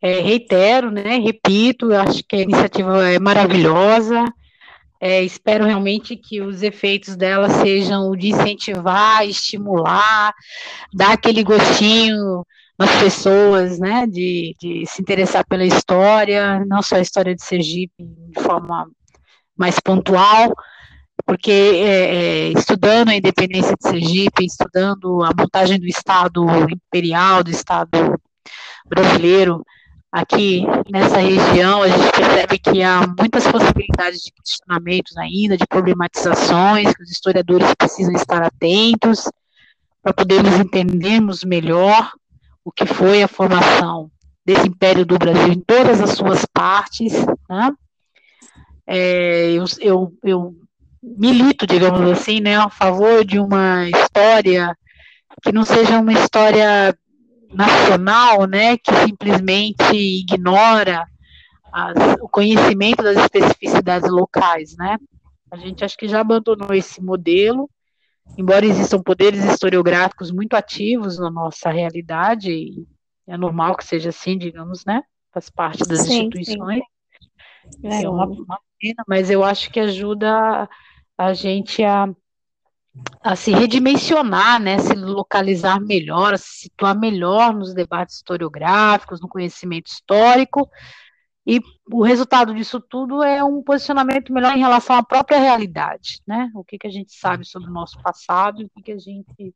É, 0.00 0.20
reitero, 0.20 0.90
né, 0.90 1.18
repito, 1.18 1.92
acho 1.94 2.24
que 2.24 2.36
a 2.36 2.40
iniciativa 2.40 3.08
é 3.08 3.18
maravilhosa. 3.18 4.24
É, 5.04 5.20
espero 5.20 5.64
realmente 5.64 6.14
que 6.14 6.40
os 6.40 6.62
efeitos 6.62 7.16
dela 7.16 7.48
sejam 7.48 8.08
o 8.08 8.14
de 8.14 8.28
incentivar, 8.28 9.26
estimular, 9.26 10.32
dar 10.94 11.10
aquele 11.10 11.42
gostinho 11.42 12.46
nas 12.78 12.88
pessoas, 13.02 13.80
né, 13.80 14.06
de, 14.06 14.54
de 14.60 14.86
se 14.86 15.02
interessar 15.02 15.44
pela 15.44 15.64
história, 15.64 16.64
não 16.66 16.80
só 16.80 16.94
a 16.94 17.00
história 17.00 17.34
de 17.34 17.42
Sergipe 17.42 17.92
de 17.98 18.40
forma 18.40 18.88
mais 19.58 19.80
pontual, 19.80 20.54
porque 21.26 21.50
é, 21.50 22.14
é, 22.14 22.48
estudando 22.50 23.08
a 23.08 23.16
independência 23.16 23.74
de 23.74 23.88
Sergipe, 23.88 24.44
estudando 24.44 25.24
a 25.24 25.32
montagem 25.36 25.80
do 25.80 25.86
Estado 25.86 26.46
imperial, 26.70 27.42
do 27.42 27.50
Estado 27.50 27.90
brasileiro, 28.86 29.64
aqui 30.12 30.64
nessa 30.90 31.18
região, 31.18 31.82
a 31.82 31.88
gente 31.88 32.12
percebe 32.12 32.58
que 32.58 32.82
há 32.82 33.00
muitas 33.18 33.46
possibilidades 33.46 34.20
de 34.20 34.30
questionamentos 34.30 35.16
ainda, 35.16 35.56
de 35.56 35.66
problematizações, 35.66 36.94
que 36.94 37.02
os 37.02 37.10
historiadores 37.10 37.74
precisam 37.74 38.12
estar 38.12 38.42
atentos 38.42 39.30
para 40.02 40.12
podermos 40.12 40.54
entendermos 40.60 41.42
melhor 41.42 42.12
o 42.62 42.70
que 42.70 42.84
foi 42.84 43.22
a 43.22 43.28
formação 43.28 44.10
desse 44.44 44.68
Império 44.68 45.06
do 45.06 45.18
Brasil 45.18 45.52
em 45.52 45.60
todas 45.60 46.00
as 46.00 46.10
suas 46.10 46.44
partes, 46.44 47.12
né? 47.48 47.72
É, 48.86 49.52
eu, 49.52 49.64
eu, 49.80 50.12
eu 50.24 50.54
milito, 51.02 51.66
digamos 51.66 52.10
assim, 52.10 52.40
né, 52.40 52.56
a 52.56 52.68
favor 52.68 53.24
de 53.24 53.38
uma 53.38 53.88
história 53.88 54.76
que 55.42 55.52
não 55.52 55.64
seja 55.64 56.00
uma 56.00 56.12
história 56.12 56.96
nacional, 57.52 58.46
né, 58.46 58.76
que 58.76 58.94
simplesmente 59.06 59.94
ignora 59.94 61.06
as, 61.72 61.96
o 62.20 62.28
conhecimento 62.28 63.02
das 63.02 63.16
especificidades 63.16 64.10
locais, 64.10 64.76
né. 64.76 64.98
A 65.50 65.56
gente 65.56 65.84
acho 65.84 65.96
que 65.96 66.08
já 66.08 66.20
abandonou 66.20 66.72
esse 66.72 67.02
modelo, 67.02 67.68
embora 68.38 68.64
existam 68.64 69.02
poderes 69.02 69.44
historiográficos 69.44 70.30
muito 70.30 70.54
ativos 70.54 71.18
na 71.18 71.30
nossa 71.30 71.70
realidade, 71.70 72.50
e 72.50 72.86
é 73.26 73.36
normal 73.36 73.76
que 73.76 73.84
seja 73.84 74.08
assim, 74.08 74.38
digamos, 74.38 74.84
né? 74.84 75.02
Faz 75.32 75.50
parte 75.50 75.84
das 75.84 76.00
sim, 76.00 76.24
instituições. 76.24 76.82
Sim. 77.70 77.88
É, 77.88 78.02
é 78.02 78.08
uma, 78.08 78.26
uma 78.26 78.60
pena, 78.80 79.04
mas 79.06 79.30
eu 79.30 79.44
acho 79.44 79.70
que 79.70 79.78
ajuda 79.78 80.68
a 81.16 81.32
gente 81.34 81.84
a 81.84 82.08
a 83.22 83.34
se 83.34 83.52
redimensionar, 83.52 84.60
né, 84.60 84.78
se 84.78 84.94
localizar 84.94 85.80
melhor, 85.80 86.34
a 86.34 86.38
se 86.38 86.62
situar 86.62 86.98
melhor 86.98 87.54
nos 87.54 87.72
debates 87.72 88.16
historiográficos, 88.16 89.20
no 89.20 89.28
conhecimento 89.28 89.86
histórico, 89.86 90.68
e 91.46 91.60
o 91.90 92.02
resultado 92.02 92.54
disso 92.54 92.80
tudo 92.80 93.22
é 93.22 93.42
um 93.42 93.62
posicionamento 93.62 94.32
melhor 94.32 94.56
em 94.56 94.60
relação 94.60 94.94
à 94.94 95.02
própria 95.02 95.38
realidade, 95.38 96.20
né, 96.26 96.50
o 96.54 96.62
que, 96.62 96.78
que 96.78 96.86
a 96.86 96.90
gente 96.90 97.12
sabe 97.14 97.44
sobre 97.44 97.68
o 97.68 97.72
nosso 97.72 98.00
passado 98.02 98.60
e 98.60 98.66
o 98.66 98.70
que, 98.70 98.82
que 98.82 98.92
a 98.92 98.98
gente 98.98 99.54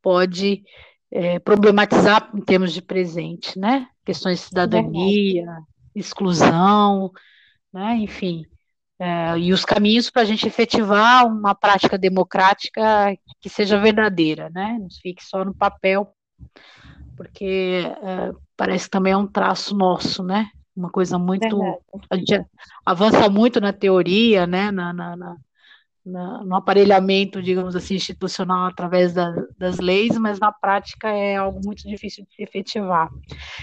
pode 0.00 0.64
é, 1.10 1.38
problematizar 1.38 2.30
em 2.34 2.40
termos 2.40 2.72
de 2.72 2.80
presente, 2.80 3.58
né, 3.58 3.86
questões 4.04 4.40
de 4.40 4.46
cidadania, 4.46 5.46
exclusão, 5.94 7.12
né, 7.72 7.96
enfim, 7.96 8.44
é, 9.02 9.36
e 9.36 9.52
os 9.52 9.64
caminhos 9.64 10.08
para 10.08 10.22
a 10.22 10.24
gente 10.24 10.46
efetivar 10.46 11.26
uma 11.26 11.56
prática 11.56 11.98
democrática 11.98 13.18
que 13.40 13.48
seja 13.48 13.76
verdadeira, 13.76 14.48
né? 14.50 14.78
Não 14.80 14.86
fique 15.02 15.24
só 15.24 15.44
no 15.44 15.52
papel, 15.52 16.14
porque 17.16 17.82
é, 18.00 18.32
parece 18.56 18.84
que 18.84 18.90
também 18.92 19.12
é 19.12 19.16
um 19.16 19.26
traço 19.26 19.74
nosso, 19.74 20.22
né? 20.22 20.48
Uma 20.76 20.88
coisa 20.88 21.18
muito. 21.18 21.60
A 22.08 22.16
gente 22.16 22.46
avança 22.86 23.28
muito 23.28 23.60
na 23.60 23.72
teoria, 23.72 24.46
né? 24.46 24.70
Na, 24.70 24.92
na, 24.92 25.16
na, 25.16 25.36
na 26.04 26.44
no 26.44 26.56
aparelhamento, 26.56 27.42
digamos 27.42 27.76
assim, 27.76 27.94
institucional 27.94 28.66
através 28.66 29.12
da, 29.12 29.32
das 29.58 29.78
leis, 29.78 30.16
mas 30.18 30.38
na 30.38 30.52
prática 30.52 31.08
é 31.08 31.36
algo 31.36 31.60
muito 31.64 31.86
difícil 31.88 32.24
de 32.24 32.34
se 32.34 32.42
efetivar. 32.42 33.08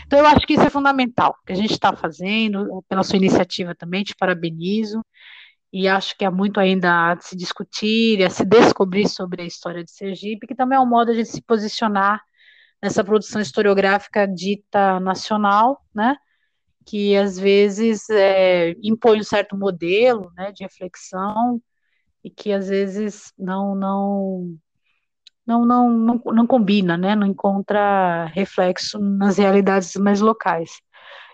Então, 0.06 0.19
eu 0.19 0.25
acho 0.25 0.47
que 0.47 0.54
isso 0.54 0.63
é 0.63 0.69
fundamental, 0.69 1.36
que 1.45 1.54
a 1.54 1.56
gente 1.56 1.71
está 1.73 1.95
fazendo, 1.95 2.84
pela 2.88 3.04
sua 3.04 3.17
iniciativa 3.17 3.75
também, 3.75 4.04
te 4.04 4.15
parabenizo 4.15 5.02
e 5.71 5.88
acho 5.88 6.17
que 6.17 6.25
há 6.25 6.32
muito 6.32 6.60
ainda 6.60 7.12
a 7.12 7.19
se 7.19 7.36
discutir, 7.36 8.23
a 8.23 8.30
se 8.30 8.43
descobrir 8.43 9.08
sobre 9.08 9.43
a 9.43 9.45
história 9.45 9.84
de 9.84 9.91
Sergipe, 9.91 10.47
que 10.47 10.56
também 10.56 10.78
é 10.78 10.82
um 10.82 10.86
modo 10.86 11.08
de 11.08 11.12
a 11.12 11.15
gente 11.15 11.30
se 11.30 11.41
posicionar 11.41 12.21
nessa 12.82 13.04
produção 13.04 13.41
historiográfica 13.41 14.28
dita 14.28 14.99
nacional, 14.99 15.82
né, 15.93 16.15
que 16.86 17.15
às 17.15 17.38
vezes 17.38 18.10
é, 18.10 18.73
impõe 18.82 19.19
um 19.19 19.23
certo 19.23 19.56
modelo, 19.58 20.32
né, 20.36 20.52
de 20.52 20.63
reflexão 20.63 21.62
e 22.30 22.32
que 22.32 22.52
às 22.54 22.70
vezes 22.70 23.34
não 23.38 23.76
não 23.76 24.58
não 25.46 25.65
não 25.65 25.89
não, 25.89 26.22
não 26.26 26.48
combina, 26.48 26.96
né, 26.96 27.15
não 27.15 27.26
encontra 27.28 28.26
reflexo 28.26 29.00
nas 29.00 29.38
realidades 29.38 29.96
mais 29.96 30.22
locais. 30.22 30.80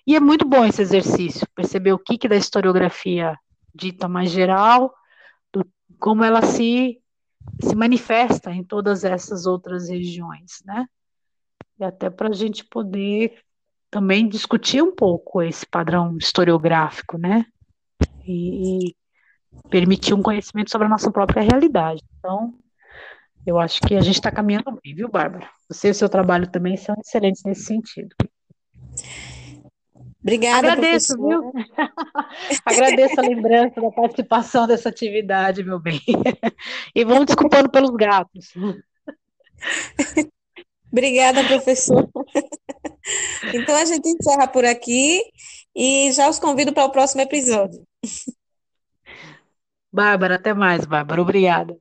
E 0.08 0.16
é 0.16 0.20
muito 0.20 0.48
bom 0.48 0.64
esse 0.64 0.82
exercício, 0.82 1.48
perceber 1.56 1.92
o 1.92 2.00
que, 2.00 2.18
que 2.18 2.28
da 2.28 2.36
historiografia 2.36 3.38
dita 3.74 4.08
mais 4.08 4.30
geral, 4.30 4.94
do, 5.52 5.66
como 6.00 6.24
ela 6.24 6.42
se, 6.44 7.02
se 7.60 7.76
manifesta 7.76 8.52
em 8.52 8.64
todas 8.64 9.04
essas 9.04 9.46
outras 9.46 9.90
regiões, 9.90 10.62
né? 10.64 10.86
E 11.80 11.84
até 11.84 12.10
para 12.10 12.30
a 12.30 12.34
gente 12.34 12.64
poder 12.64 13.42
também 13.90 14.30
discutir 14.30 14.82
um 14.82 14.96
pouco 14.96 15.42
esse 15.42 15.66
padrão 15.66 16.18
historiográfico, 16.18 17.18
né? 17.18 17.46
E, 18.24 18.90
e 18.90 18.96
permitir 19.70 20.14
um 20.14 20.22
conhecimento 20.22 20.72
sobre 20.72 20.88
a 20.88 20.90
nossa 20.90 21.12
própria 21.12 21.42
realidade. 21.42 22.02
Então, 22.20 22.54
eu 23.46 23.60
acho 23.60 23.82
que 23.82 23.96
a 23.96 24.02
gente 24.02 24.16
está 24.16 24.32
caminhando 24.32 24.80
bem, 24.84 24.96
viu, 24.96 25.10
Bárbara? 25.10 25.50
Você 25.70 25.90
e 25.90 25.92
o 25.92 25.96
seu 25.96 26.10
trabalho 26.10 26.50
também 26.50 26.76
são 26.78 26.96
excelentes 27.00 27.44
nesse 27.44 27.66
sentido. 27.66 28.16
Obrigada, 30.22 30.72
Agradeço, 30.72 31.16
viu? 31.16 31.54
Agradeço 32.66 33.20
a 33.20 33.24
lembrança 33.24 33.80
da 33.80 33.92
participação 33.92 34.66
dessa 34.66 34.90
atividade, 34.90 35.64
meu 35.64 35.80
bem. 35.80 36.02
E 36.96 37.06
vamos 37.06 37.28
desculpando 37.28 37.70
pelos 37.70 37.92
gatos. 37.92 38.52
Obrigada, 40.92 41.44
professor. 41.44 42.10
Então 43.54 43.76
a 43.76 43.86
gente 43.86 44.10
encerra 44.10 44.48
por 44.48 44.66
aqui 44.66 45.22
e 45.76 46.12
já 46.12 46.28
os 46.28 46.40
convido 46.40 46.74
para 46.74 46.86
o 46.86 46.92
próximo 46.92 47.22
episódio. 47.22 47.86
Bárbara, 49.96 50.36
até 50.36 50.54
mais, 50.54 50.86
Bárbara. 50.86 51.22
Obrigada. 51.22 51.76